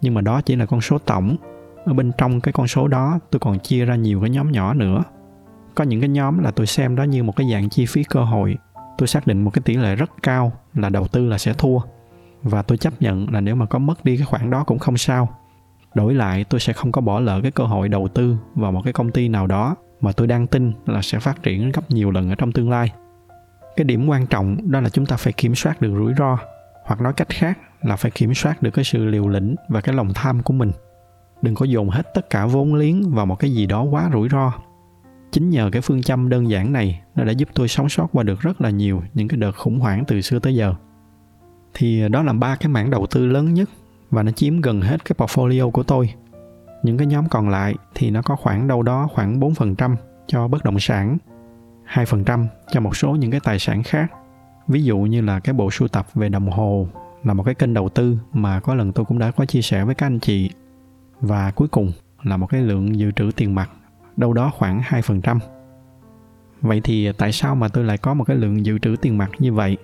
Nhưng 0.00 0.14
mà 0.14 0.20
đó 0.20 0.40
chỉ 0.40 0.56
là 0.56 0.66
con 0.66 0.80
số 0.80 0.98
tổng. 0.98 1.36
Ở 1.84 1.92
bên 1.92 2.12
trong 2.18 2.40
cái 2.40 2.52
con 2.52 2.66
số 2.66 2.88
đó, 2.88 3.18
tôi 3.30 3.40
còn 3.40 3.58
chia 3.58 3.84
ra 3.84 3.94
nhiều 3.94 4.20
cái 4.20 4.30
nhóm 4.30 4.52
nhỏ 4.52 4.74
nữa. 4.74 5.02
Có 5.74 5.84
những 5.84 6.00
cái 6.00 6.08
nhóm 6.08 6.38
là 6.38 6.50
tôi 6.50 6.66
xem 6.66 6.96
đó 6.96 7.02
như 7.02 7.22
một 7.22 7.36
cái 7.36 7.50
dạng 7.52 7.68
chi 7.68 7.86
phí 7.86 8.04
cơ 8.04 8.24
hội 8.24 8.56
tôi 9.00 9.06
xác 9.06 9.26
định 9.26 9.44
một 9.44 9.50
cái 9.50 9.62
tỷ 9.64 9.76
lệ 9.76 9.94
rất 9.94 10.10
cao 10.22 10.52
là 10.74 10.88
đầu 10.88 11.06
tư 11.06 11.26
là 11.26 11.38
sẽ 11.38 11.52
thua 11.52 11.78
và 12.42 12.62
tôi 12.62 12.78
chấp 12.78 13.02
nhận 13.02 13.32
là 13.32 13.40
nếu 13.40 13.54
mà 13.54 13.66
có 13.66 13.78
mất 13.78 14.04
đi 14.04 14.16
cái 14.16 14.26
khoản 14.26 14.50
đó 14.50 14.64
cũng 14.64 14.78
không 14.78 14.96
sao 14.96 15.28
đổi 15.94 16.14
lại, 16.14 16.44
tôi 16.44 16.60
sẽ 16.60 16.72
không 16.72 16.92
có 16.92 17.00
bỏ 17.00 17.20
lỡ 17.20 17.40
cái 17.42 17.50
cơ 17.50 17.64
hội 17.64 17.88
đầu 17.88 18.08
tư 18.08 18.36
vào 18.54 18.72
một 18.72 18.80
cái 18.84 18.92
công 18.92 19.10
ty 19.10 19.28
nào 19.28 19.46
đó 19.46 19.76
mà 20.00 20.12
tôi 20.12 20.26
đang 20.26 20.46
tin 20.46 20.72
là 20.86 21.02
sẽ 21.02 21.18
phát 21.18 21.42
triển 21.42 21.72
gấp 21.72 21.90
nhiều 21.90 22.10
lần 22.10 22.28
ở 22.28 22.34
trong 22.34 22.52
tương 22.52 22.70
lai 22.70 22.92
cái 23.76 23.84
điểm 23.84 24.06
quan 24.08 24.26
trọng 24.26 24.70
đó 24.70 24.80
là 24.80 24.88
chúng 24.88 25.06
ta 25.06 25.16
phải 25.16 25.32
kiểm 25.32 25.54
soát 25.54 25.80
được 25.80 25.92
rủi 25.96 26.14
ro 26.18 26.38
hoặc 26.90 27.00
nói 27.00 27.12
cách 27.12 27.28
khác 27.28 27.58
là 27.82 27.96
phải 27.96 28.10
kiểm 28.10 28.34
soát 28.34 28.62
được 28.62 28.70
cái 28.70 28.84
sự 28.84 29.04
liều 29.04 29.28
lĩnh 29.28 29.56
và 29.68 29.80
cái 29.80 29.94
lòng 29.94 30.14
tham 30.14 30.42
của 30.42 30.52
mình. 30.52 30.72
Đừng 31.42 31.54
có 31.54 31.66
dồn 31.66 31.90
hết 31.90 32.14
tất 32.14 32.30
cả 32.30 32.46
vốn 32.46 32.74
liếng 32.74 33.10
vào 33.10 33.26
một 33.26 33.34
cái 33.34 33.52
gì 33.52 33.66
đó 33.66 33.82
quá 33.82 34.10
rủi 34.12 34.28
ro. 34.28 34.52
Chính 35.32 35.50
nhờ 35.50 35.68
cái 35.72 35.82
phương 35.82 36.02
châm 36.02 36.28
đơn 36.28 36.50
giản 36.50 36.72
này, 36.72 37.02
nó 37.14 37.24
đã 37.24 37.32
giúp 37.32 37.48
tôi 37.54 37.68
sống 37.68 37.88
sót 37.88 38.06
qua 38.12 38.22
được 38.22 38.40
rất 38.40 38.60
là 38.60 38.70
nhiều 38.70 39.02
những 39.14 39.28
cái 39.28 39.36
đợt 39.36 39.52
khủng 39.52 39.78
hoảng 39.80 40.04
từ 40.06 40.20
xưa 40.20 40.38
tới 40.38 40.54
giờ. 40.54 40.74
Thì 41.74 42.08
đó 42.08 42.22
là 42.22 42.32
ba 42.32 42.56
cái 42.56 42.68
mảng 42.68 42.90
đầu 42.90 43.06
tư 43.06 43.26
lớn 43.26 43.54
nhất 43.54 43.70
và 44.10 44.22
nó 44.22 44.32
chiếm 44.32 44.60
gần 44.60 44.80
hết 44.80 45.04
cái 45.04 45.16
portfolio 45.18 45.70
của 45.70 45.82
tôi. 45.82 46.14
Những 46.82 46.98
cái 46.98 47.06
nhóm 47.06 47.28
còn 47.28 47.48
lại 47.48 47.74
thì 47.94 48.10
nó 48.10 48.22
có 48.22 48.36
khoảng 48.36 48.68
đâu 48.68 48.82
đó 48.82 49.08
khoảng 49.12 49.40
4% 49.40 49.96
cho 50.26 50.48
bất 50.48 50.64
động 50.64 50.80
sản 50.80 51.18
2% 51.94 52.46
cho 52.72 52.80
một 52.80 52.96
số 52.96 53.10
những 53.10 53.30
cái 53.30 53.40
tài 53.40 53.58
sản 53.58 53.82
khác 53.82 54.12
ví 54.70 54.82
dụ 54.82 54.98
như 54.98 55.20
là 55.20 55.40
cái 55.40 55.52
bộ 55.52 55.70
sưu 55.70 55.88
tập 55.88 56.06
về 56.14 56.28
đồng 56.28 56.50
hồ 56.50 56.88
là 57.24 57.34
một 57.34 57.42
cái 57.42 57.54
kênh 57.54 57.74
đầu 57.74 57.88
tư 57.88 58.18
mà 58.32 58.60
có 58.60 58.74
lần 58.74 58.92
tôi 58.92 59.04
cũng 59.04 59.18
đã 59.18 59.30
có 59.30 59.44
chia 59.44 59.62
sẻ 59.62 59.84
với 59.84 59.94
các 59.94 60.06
anh 60.06 60.18
chị 60.18 60.50
và 61.20 61.50
cuối 61.50 61.68
cùng 61.68 61.92
là 62.22 62.36
một 62.36 62.46
cái 62.46 62.60
lượng 62.60 62.98
dự 62.98 63.10
trữ 63.10 63.30
tiền 63.36 63.54
mặt, 63.54 63.70
đâu 64.16 64.32
đó 64.32 64.50
khoảng 64.54 64.80
2%. 64.80 65.38
Vậy 66.60 66.80
thì 66.84 67.12
tại 67.12 67.32
sao 67.32 67.54
mà 67.54 67.68
tôi 67.68 67.84
lại 67.84 67.98
có 67.98 68.14
một 68.14 68.24
cái 68.24 68.36
lượng 68.36 68.66
dự 68.66 68.78
trữ 68.78 68.96
tiền 69.02 69.18
mặt 69.18 69.30
như 69.38 69.52
vậy? 69.52 69.76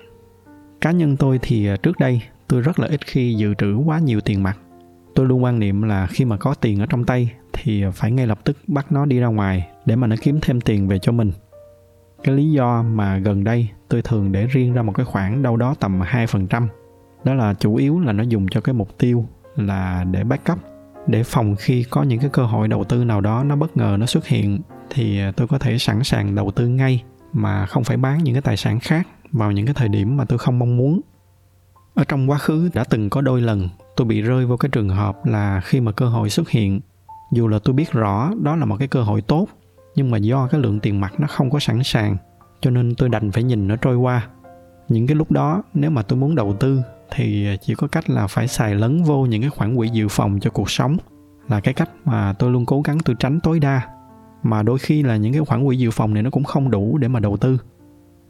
Cá 0.81 0.91
nhân 0.91 1.17
tôi 1.17 1.39
thì 1.43 1.67
à, 1.67 1.77
trước 1.77 1.99
đây 1.99 2.23
tôi 2.49 2.61
rất 2.61 2.81
là 2.81 2.87
ít 2.87 3.07
khi 3.07 3.35
dự 3.35 3.55
trữ 3.55 3.75
quá 3.75 3.99
nhiều 3.99 4.21
tiền 4.21 4.43
mặt. 4.43 4.59
Tôi 5.15 5.27
luôn 5.27 5.45
quan 5.45 5.59
niệm 5.59 5.83
là 5.83 6.07
khi 6.07 6.25
mà 6.25 6.37
có 6.37 6.55
tiền 6.55 6.81
ở 6.81 6.87
trong 6.87 7.05
tay 7.05 7.33
thì 7.53 7.85
phải 7.93 8.13
ngay 8.13 8.27
lập 8.27 8.39
tức 8.45 8.57
bắt 8.67 8.93
nó 8.93 9.07
đi 9.07 9.19
ra 9.19 9.27
ngoài 9.27 9.69
để 9.87 9.97
mà 9.97 10.07
nó 10.07 10.17
kiếm 10.23 10.39
thêm 10.43 10.61
tiền 10.61 10.89
về 10.89 10.99
cho 10.99 11.13
mình. 11.13 11.33
Cái 12.27 12.35
lý 12.35 12.51
do 12.51 12.83
mà 12.83 13.19
gần 13.19 13.45
đây 13.45 13.69
tôi 13.89 14.03
thường 14.03 14.33
để 14.33 14.47
riêng 14.47 14.75
ra 14.75 14.83
một 14.83 14.93
cái 14.93 15.07
khoản 15.07 15.43
đâu 15.43 15.57
đó 15.57 15.75
tầm 15.81 16.01
2%. 16.01 16.69
Đó 17.25 17.35
là 17.35 17.55
chủ 17.55 17.77
yếu 17.77 18.01
là 18.01 18.13
nó 18.13 18.23
dùng 18.23 18.47
cho 18.49 18.61
cái 18.61 18.73
mục 18.73 18.99
tiêu 18.99 19.27
là 19.57 20.05
để 20.11 20.25
backup, 20.25 20.59
để 21.07 21.23
phòng 21.23 21.57
khi 21.57 21.85
có 21.91 22.03
những 22.03 22.21
cái 22.21 22.31
cơ 22.33 22.45
hội 22.45 22.69
đầu 22.69 22.85
tư 22.85 23.05
nào 23.05 23.21
đó 23.21 23.45
nó 23.45 23.57
bất 23.57 23.77
ngờ 23.77 23.97
nó 24.01 24.07
xuất 24.07 24.27
hiện 24.27 24.61
thì 24.91 25.21
à, 25.21 25.33
tôi 25.37 25.47
có 25.47 25.59
thể 25.59 25.79
sẵn 25.79 26.05
sàng 26.05 26.35
đầu 26.35 26.51
tư 26.51 26.69
ngay 26.69 27.03
mà 27.33 27.67
không 27.67 27.85
phải 27.85 27.97
bán 27.97 28.25
những 28.25 28.35
cái 28.35 28.43
tài 28.43 28.57
sản 28.57 28.81
khác 28.81 29.09
vào 29.33 29.53
những 29.53 29.67
cái 29.67 29.75
thời 29.75 29.89
điểm 29.89 30.17
mà 30.17 30.25
tôi 30.25 30.39
không 30.39 30.59
mong 30.59 30.77
muốn 30.77 31.01
ở 31.95 32.05
trong 32.05 32.31
quá 32.31 32.39
khứ 32.39 32.71
đã 32.75 32.85
từng 32.85 33.11
có 33.11 33.21
đôi 33.21 33.41
lần 33.41 33.69
tôi 33.97 34.07
bị 34.07 34.23
rơi 34.23 34.47
vào 34.47 34.57
cái 34.57 34.69
trường 34.73 34.89
hợp 34.89 35.27
là 35.27 35.61
khi 35.65 35.81
mà 35.81 35.93
cơ 35.93 36.09
hội 36.09 36.31
xuất 36.31 36.51
hiện, 36.51 36.81
dù 37.33 37.49
là 37.49 37.59
tôi 37.59 37.75
biết 37.75 37.93
rõ 37.93 38.31
đó 38.43 38.57
là 38.57 38.65
một 38.65 38.77
cái 38.79 38.89
cơ 38.89 39.03
hội 39.03 39.23
tốt 39.23 39.49
nhưng 39.97 40.11
mà 40.11 40.19
do 40.19 40.47
cái 40.47 40.61
lượng 40.61 40.81
tiền 40.81 41.01
mặt 41.01 41.15
nó 41.19 41.27
không 41.27 41.51
có 41.51 41.59
sẵn 41.59 41.83
sàng, 41.83 42.17
cho 42.61 42.71
nên 42.71 42.95
tôi 42.95 43.09
đành 43.09 43.33
phải 43.33 43.43
nhìn 43.43 43.69
nó 43.69 43.77
trôi 43.77 43.97
qua. 43.97 44.29
Những 44.89 45.07
cái 45.07 45.15
lúc 45.15 45.31
đó, 45.31 45.63
nếu 45.75 45.91
mà 45.91 46.03
tôi 46.03 46.19
muốn 46.19 46.35
đầu 46.35 46.57
tư, 46.61 46.81
thì 47.11 47.57
chỉ 47.63 47.75
có 47.75 47.87
cách 47.87 48.11
là 48.11 48.27
phải 48.27 48.49
xài 48.49 48.75
lấn 48.75 49.03
vô 49.03 49.27
những 49.27 49.41
cái 49.41 49.51
khoản 49.51 49.77
quỹ 49.77 49.89
dự 49.89 50.09
phòng 50.09 50.39
cho 50.41 50.51
cuộc 50.51 50.71
sống, 50.71 50.97
là 51.49 51.61
cái 51.61 51.75
cách 51.75 51.91
mà 52.05 52.33
tôi 52.33 52.51
luôn 52.51 52.67
cố 52.67 52.81
gắng 52.81 52.99
tôi 53.05 53.17
tránh 53.19 53.41
tối 53.41 53.61
đa. 53.61 53.81
Mà 54.43 54.63
đôi 54.63 54.79
khi 54.79 55.03
là 55.03 55.17
những 55.17 55.33
cái 55.33 55.45
khoản 55.45 55.67
quỹ 55.67 55.77
dự 55.77 55.91
phòng 55.91 56.15
này 56.15 56.23
nó 56.23 56.31
cũng 56.31 56.45
không 56.45 56.71
đủ 56.71 56.99
để 56.99 57.09
mà 57.09 57.21
đầu 57.21 57.37
tư. 57.37 57.59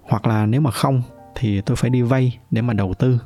Hoặc 0.02 0.26
là 0.26 0.47
nếu 0.47 0.60
mà 0.60 0.71
không, 0.71 1.02
thì 1.34 1.60
tôi 1.60 1.76
phải 1.76 1.90
đi 1.90 2.02
vay 2.02 2.38
để 2.50 2.62
mà 2.62 2.75
đầu 2.75 2.95
tư. 2.95 3.21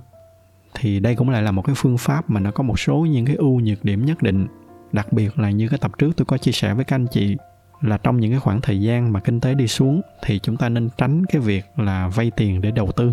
Thì 0.74 1.00
đây 1.00 1.14
cũng 1.14 1.30
lại 1.30 1.42
là 1.42 1.50
một 1.50 1.62
cái 1.62 1.74
phương 1.78 1.98
pháp 1.98 2.30
mà 2.30 2.40
nó 2.40 2.50
có 2.50 2.62
một 2.62 2.80
số 2.80 2.96
những 2.96 3.26
cái 3.26 3.36
ưu 3.36 3.60
nhược 3.60 3.84
điểm 3.84 4.04
nhất 4.04 4.22
định, 4.22 4.46
đặc 4.92 5.12
biệt 5.12 5.38
là 5.38 5.50
như 5.50 5.68
cái 5.68 5.78
tập 5.78 5.90
trước 5.98 6.16
tôi 6.16 6.24
có 6.24 6.38
chia 6.38 6.52
sẻ 6.52 6.74
với 6.74 6.84
các 6.84 6.96
anh 6.96 7.06
chị 7.10 7.36
là 7.80 7.98
trong 7.98 8.20
những 8.20 8.30
cái 8.30 8.40
khoảng 8.40 8.60
thời 8.60 8.80
gian 8.80 9.12
mà 9.12 9.20
kinh 9.20 9.40
tế 9.40 9.54
đi 9.54 9.68
xuống 9.68 10.00
thì 10.24 10.38
chúng 10.38 10.56
ta 10.56 10.68
nên 10.68 10.88
tránh 10.98 11.26
cái 11.26 11.42
việc 11.42 11.64
là 11.76 12.08
vay 12.08 12.30
tiền 12.36 12.60
để 12.60 12.70
đầu 12.70 12.92
tư. 12.92 13.12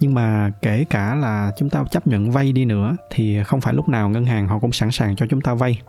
Nhưng 0.00 0.14
mà 0.14 0.52
kể 0.62 0.84
cả 0.90 1.14
là 1.14 1.52
chúng 1.56 1.70
ta 1.70 1.84
chấp 1.90 2.06
nhận 2.06 2.30
vay 2.30 2.52
đi 2.52 2.64
nữa 2.64 2.96
thì 3.10 3.42
không 3.42 3.60
phải 3.60 3.74
lúc 3.74 3.88
nào 3.88 4.08
ngân 4.08 4.24
hàng 4.24 4.48
họ 4.48 4.58
cũng 4.58 4.72
sẵn 4.72 4.90
sàng 4.90 5.16
cho 5.16 5.26
chúng 5.30 5.40
ta 5.40 5.54
vay. 5.54 5.80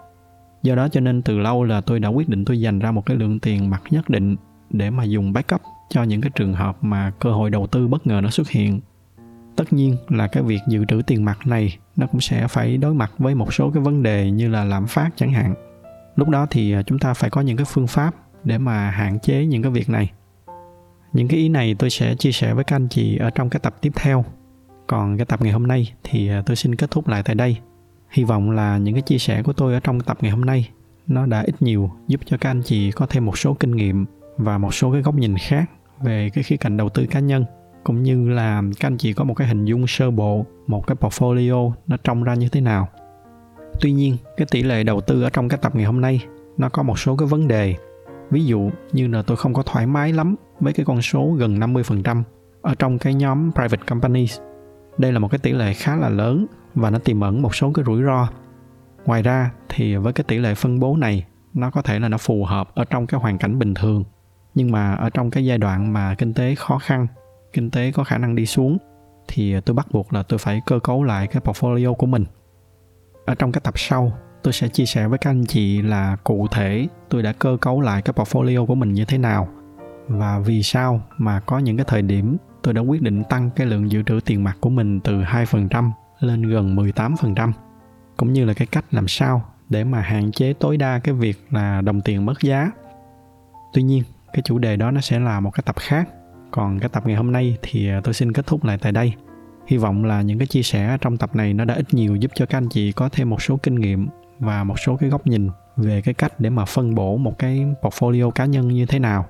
Do 0.63 0.75
đó 0.75 0.88
cho 0.91 0.99
nên 0.99 1.21
từ 1.21 1.39
lâu 1.39 1.63
là 1.63 1.82
tôi 1.82 1.99
đã 1.99 2.10
quyết 2.10 2.30
định 2.30 2.45
tôi 2.45 2.62
dành 2.62 2.80
ra 2.80 2.91
một 2.91 3.06
cái 3.06 3.17
lượng 3.17 3.39
tiền 3.39 3.69
mặt 3.69 3.82
nhất 3.89 4.10
định 4.10 4.36
để 4.69 4.89
mà 4.89 5.04
dùng 5.04 5.34
backup 5.34 5.62
cho 5.89 6.04
những 6.04 6.21
cái 6.21 6.32
trường 6.36 6.54
hợp 6.54 6.78
mà 6.84 7.12
cơ 7.19 7.32
hội 7.32 7.49
đầu 7.49 7.67
tư 7.67 7.88
bất 7.88 8.08
ngờ 8.08 8.21
nó 8.23 8.30
xuất 8.30 8.49
hiện. 8.49 8.80
Tất 9.56 9.73
nhiên 9.73 9.97
là 10.10 10.28
cái 10.28 10.43
việc 10.43 10.60
dự 10.67 10.86
trữ 10.86 11.02
tiền 11.08 11.25
mặt 11.25 11.47
này 11.47 11.78
nó 11.95 12.08
cũng 12.08 12.21
sẽ 12.21 12.47
phải 12.47 12.78
đối 12.78 12.93
mặt 12.93 13.12
với 13.17 13.36
một 13.36 13.54
số 13.54 13.71
cái 13.73 13.84
vấn 13.84 14.04
đề 14.04 14.32
như 14.32 14.49
là 14.49 14.63
lạm 14.63 14.88
phát 14.88 15.10
chẳng 15.15 15.34
hạn 15.34 15.68
lúc 16.19 16.29
đó 16.29 16.47
thì 16.49 16.73
à, 16.73 16.82
chúng 16.82 16.99
ta 16.99 17.13
phải 17.13 17.29
có 17.29 17.41
những 17.41 17.58
cái 17.58 17.65
phương 17.65 17.88
pháp 17.88 18.15
để 18.43 18.58
mà 18.58 18.89
hạn 18.89 19.19
chế 19.19 19.45
những 19.45 19.62
cái 19.62 19.71
việc 19.71 19.89
này. 19.89 20.12
Những 21.13 21.27
cái 21.27 21.39
ý 21.39 21.49
này 21.49 21.75
tôi 21.79 21.89
sẽ 21.89 22.15
chia 22.15 22.32
sẻ 22.32 22.53
với 22.53 22.63
các 22.63 22.75
anh 22.75 22.88
chị 22.88 23.17
ở 23.17 23.29
trong 23.29 23.49
cái 23.49 23.60
tập 23.60 23.75
tiếp 23.82 23.91
theo. 23.95 24.25
Còn 24.88 25.17
cái 25.17 25.25
tập 25.25 25.41
ngày 25.41 25.51
hôm 25.51 25.67
nay 25.67 25.93
thì 26.03 26.29
à, 26.29 26.43
tôi 26.45 26.55
xin 26.55 26.75
kết 26.75 26.91
thúc 26.91 27.08
lại 27.08 27.23
tại 27.23 27.36
đây. 27.36 27.58
Hy 28.10 28.23
vọng 28.23 28.51
là 28.51 28.77
những 28.77 28.93
cái 28.93 29.01
chia 29.01 29.17
sẻ 29.17 29.43
của 29.43 29.53
tôi 29.53 29.73
ở 29.73 29.79
trong 29.79 30.01
tập 30.01 30.17
ngày 30.21 30.32
hôm 30.32 30.45
nay 30.45 30.69
nó 31.08 31.25
đã 31.25 31.41
ít 31.41 31.62
nhiều 31.62 31.91
giúp 32.08 32.21
cho 32.25 32.38
các 32.38 32.49
anh 32.49 32.62
chị 32.62 32.91
có 32.91 33.05
thêm 33.05 33.25
một 33.25 33.38
số 33.38 33.53
kinh 33.53 33.71
nghiệm 33.71 34.05
và 34.38 34.58
một 34.58 34.73
số 34.73 34.91
cái 34.91 35.01
góc 35.01 35.15
nhìn 35.15 35.38
khác 35.38 35.65
về 36.01 36.29
cái 36.34 36.43
khía 36.43 36.58
cạnh 36.58 36.77
đầu 36.77 36.89
tư 36.89 37.05
cá 37.05 37.19
nhân, 37.19 37.45
cũng 37.84 38.03
như 38.03 38.29
là 38.29 38.62
các 38.79 38.88
anh 38.88 38.97
chị 38.97 39.13
có 39.13 39.23
một 39.23 39.34
cái 39.34 39.47
hình 39.47 39.65
dung 39.65 39.88
sơ 39.88 40.12
bộ, 40.12 40.45
một 40.67 40.88
cái 40.88 40.97
portfolio 40.99 41.71
nó 41.88 41.97
trông 42.03 42.23
ra 42.23 42.34
như 42.34 42.49
thế 42.49 42.62
nào 42.62 42.88
tuy 43.82 43.92
nhiên, 43.92 44.18
cái 44.38 44.48
tỷ 44.52 44.63
lệ 44.63 44.84
đầu 44.84 45.02
tư 45.02 45.24
ở 45.24 45.30
trong 45.30 45.50
cái 45.50 45.60
tập 45.62 45.76
ngày 45.76 45.86
hôm 45.86 46.02
nay, 46.02 46.26
nó 46.58 46.70
có 46.70 46.84
một 46.84 47.00
số 47.00 47.15
cái 47.15 47.28
vấn 47.28 47.48
đề 47.48 47.76
ví 48.30 48.46
dụ 48.46 48.70
như 48.92 49.08
là 49.08 49.22
tôi 49.22 49.38
không 49.38 49.54
có 49.54 49.63
thoải 49.63 49.88
mái 49.88 50.13
lắm 50.13 50.36
với 50.60 50.74
cái 50.74 50.86
con 50.86 51.02
số 51.02 51.32
gần 51.38 51.60
50% 51.60 52.24
ở 52.62 52.76
trong 52.80 52.98
cái 52.98 53.13
nhóm 53.13 53.52
private 53.52 53.84
companies. 53.88 54.39
Đây 54.98 55.12
là 55.12 55.20
một 55.20 55.28
cái 55.32 55.39
tỷ 55.39 55.52
lệ 55.52 55.74
khá 55.74 55.96
là 55.96 56.10
lớn 56.10 56.46
và 56.76 56.89
nó 56.89 57.00
tiềm 57.00 57.20
ẩn 57.20 57.42
một 57.42 57.56
số 57.56 57.72
cái 57.74 57.86
rủi 57.86 58.04
ro. 58.04 58.28
Ngoài 59.06 59.22
ra 59.22 59.52
thì 59.70 59.96
với 59.96 60.13
cái 60.13 60.24
tỷ 60.28 60.38
lệ 60.38 60.56
phân 60.56 60.80
bố 60.80 60.96
này, 60.96 61.26
nó 61.54 61.72
có 61.72 61.82
thể 61.82 62.00
là 62.00 62.10
nó 62.10 62.18
phù 62.18 62.46
hợp 62.46 62.76
ở 62.76 62.86
trong 62.86 63.08
cái 63.08 63.22
hoàn 63.22 63.38
cảnh 63.38 63.60
bình 63.60 63.74
thường 63.74 64.04
nhưng 64.56 64.72
mà 64.72 64.94
ở 64.94 65.10
trong 65.10 65.32
cái 65.32 65.46
giai 65.46 65.58
đoạn 65.58 65.94
mà 65.94 66.15
kinh 66.18 66.34
tế 66.34 66.56
khó 66.56 66.78
khăn, 66.78 67.08
kinh 67.54 67.72
tế 67.72 67.92
có 67.92 68.04
khả 68.04 68.18
năng 68.18 68.36
đi 68.36 68.46
xuống, 68.46 68.78
thì 69.28 69.62
tôi 69.62 69.76
bắt 69.76 69.88
buộc 69.92 70.13
là 70.13 70.24
tôi 70.24 70.39
phải 70.39 70.62
cơ 70.65 70.80
cấu 70.80 71.04
lại 71.04 71.28
cái 71.28 71.42
portfolio 71.46 71.94
của 71.94 72.06
mình 72.06 72.26
ở 73.30 73.36
trong 73.36 73.52
cái 73.52 73.62
tập 73.63 73.74
sau 73.78 74.12
tôi 74.44 74.54
sẽ 74.54 74.68
chia 74.68 74.86
sẻ 74.86 75.08
với 75.08 75.18
các 75.18 75.30
anh 75.30 75.46
chị 75.46 75.82
là 75.82 76.18
cụ 76.24 76.48
thể 76.52 76.88
tôi 77.10 77.24
đã 77.24 77.34
cơ 77.39 77.58
cấu 77.62 77.82
lại 77.82 78.02
cái 78.02 78.13
portfolio 78.13 78.65
của 78.65 78.76
mình 78.76 78.94
như 78.94 79.06
thế 79.06 79.18
nào 79.18 79.48
và 80.08 80.39
vì 80.39 80.63
sao 80.63 81.02
mà 81.18 81.39
có 81.39 81.60
những 81.60 81.78
cái 81.78 81.86
thời 81.89 82.02
điểm 82.02 82.38
tôi 82.63 82.74
đã 82.74 82.82
quyết 82.82 83.02
định 83.02 83.24
tăng 83.24 83.50
cái 83.56 83.68
lượng 83.68 83.92
dự 83.92 84.04
trữ 84.04 84.20
tiền 84.26 84.44
mặt 84.44 84.58
của 84.60 84.70
mình 84.70 85.00
từ 85.00 85.22
2% 85.22 85.92
lên 86.20 86.42
gần 86.42 86.76
18%. 86.76 87.52
Cũng 88.18 88.34
như 88.34 88.46
là 88.46 88.54
cái 88.54 88.68
cách 88.72 88.86
làm 88.92 89.08
sao 89.08 89.42
để 89.70 89.84
mà 89.84 90.02
hạn 90.02 90.32
chế 90.32 90.54
tối 90.54 90.78
đa 90.78 91.00
cái 91.00 91.13
việc 91.13 91.38
là 91.50 91.82
đồng 91.82 92.02
tiền 92.02 92.26
mất 92.26 92.42
giá. 92.42 92.72
Tuy 93.74 93.84
nhiên, 93.84 94.04
cái 94.34 94.42
chủ 94.46 94.58
đề 94.58 94.76
đó 94.76 94.92
nó 94.92 95.02
sẽ 95.02 95.20
là 95.20 95.39
một 95.39 95.52
cái 95.52 95.63
tập 95.65 95.76
khác. 95.80 96.10
Còn 96.52 96.80
cái 96.80 96.89
tập 96.89 97.04
ngày 97.06 97.15
hôm 97.15 97.32
nay 97.32 97.58
thì 97.62 97.89
ờ, 97.89 98.02
tôi 98.04 98.13
xin 98.13 98.34
kết 98.34 98.48
thúc 98.48 98.63
lại 98.63 98.78
tại 98.82 98.92
đây. 98.92 99.13
Hy 99.69 99.77
vọng 99.77 100.05
là 100.05 100.21
những 100.21 100.38
cái 100.38 100.47
chia 100.47 100.63
sẻ 100.63 100.97
trong 101.01 101.17
tập 101.17 101.36
này 101.36 101.53
nó 101.53 101.65
đã 101.65 101.73
ít 101.73 101.93
nhiều 101.93 102.15
giúp 102.15 102.32
cho 102.36 102.45
các 102.45 102.58
anh 102.58 102.69
chị 102.69 102.91
có 102.91 103.10
thêm 103.10 103.29
một 103.29 103.41
số 103.41 103.58
kinh 103.58 103.75
nghiệm 103.75 104.08
và 104.39 104.63
một 104.63 104.79
số 104.79 104.97
cái 104.97 105.10
góc 105.10 105.27
nhìn 105.27 105.49
về 105.77 106.01
cái 106.01 106.13
cách 106.13 106.39
để 106.39 106.49
mà 106.49 106.65
phân 106.65 106.95
bổ 106.95 107.17
một 107.17 107.39
cái 107.39 107.65
portfolio 107.82 108.32
cá 108.32 108.45
nhân 108.45 108.67
như 108.67 108.86
thế 108.86 108.99
nào. 108.99 109.25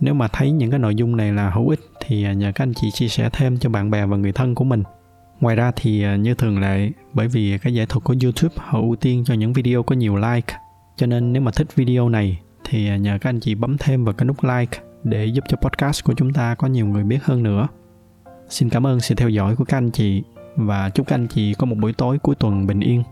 Nếu 0.00 0.14
mà 0.14 0.28
thấy 0.28 0.50
những 0.50 0.70
cái 0.70 0.78
nội 0.78 0.94
dung 0.94 1.16
này 1.16 1.32
là 1.32 1.50
hữu 1.50 1.68
ích 1.68 1.80
thì 2.06 2.24
à, 2.24 2.32
nhờ 2.32 2.52
các 2.54 2.64
anh 2.64 2.72
chị 2.74 2.90
chia 2.90 3.08
sẻ 3.08 3.30
thêm 3.32 3.58
cho 3.58 3.70
bạn 3.70 3.90
bè 3.90 4.06
và 4.06 4.16
người 4.16 4.32
thân 4.32 4.54
của 4.54 4.64
mình. 4.64 4.82
Ngoài 5.40 5.56
ra 5.56 5.72
thì 5.76 6.02
à, 6.02 6.16
như 6.16 6.34
thường 6.34 6.60
lệ, 6.60 6.90
bởi 7.12 7.28
vì 7.28 7.58
cái 7.58 7.74
giải 7.74 7.86
thuật 7.86 8.04
của 8.04 8.14
youtube 8.22 8.54
họ 8.58 8.80
ưu 8.80 8.96
tiên 8.96 9.24
cho 9.26 9.34
những 9.34 9.52
video 9.52 9.82
có 9.82 9.94
nhiều 9.94 10.16
like, 10.16 10.54
cho 10.96 11.06
nên 11.06 11.32
nếu 11.32 11.42
mà 11.42 11.50
thích 11.56 11.74
video 11.74 12.08
này 12.08 12.40
thì 12.64 12.88
à, 12.88 12.96
nhờ 12.96 13.18
các 13.20 13.30
anh 13.30 13.40
chị 13.40 13.54
bấm 13.54 13.76
thêm 13.78 14.04
vào 14.04 14.14
cái 14.14 14.26
nút 14.26 14.44
like 14.44 14.78
để 15.04 15.26
giúp 15.26 15.44
cho 15.48 15.56
podcast 15.56 16.04
của 16.04 16.14
chúng 16.16 16.32
ta 16.32 16.54
có 16.54 16.66
nhiều 16.68 16.86
người 16.86 17.04
biết 17.04 17.24
hơn 17.24 17.42
nữa 17.42 17.68
xin 18.52 18.68
cảm 18.68 18.86
ơn 18.86 19.00
sự 19.00 19.14
theo 19.14 19.28
dõi 19.28 19.56
của 19.56 19.64
các 19.64 19.76
anh 19.76 19.90
chị 19.90 20.22
và 20.56 20.90
chúc 20.90 21.06
các 21.06 21.16
anh 21.16 21.26
chị 21.28 21.54
có 21.54 21.66
một 21.66 21.76
buổi 21.78 21.92
tối 21.92 22.18
cuối 22.18 22.34
tuần 22.34 22.66
bình 22.66 22.80
yên. 22.80 23.02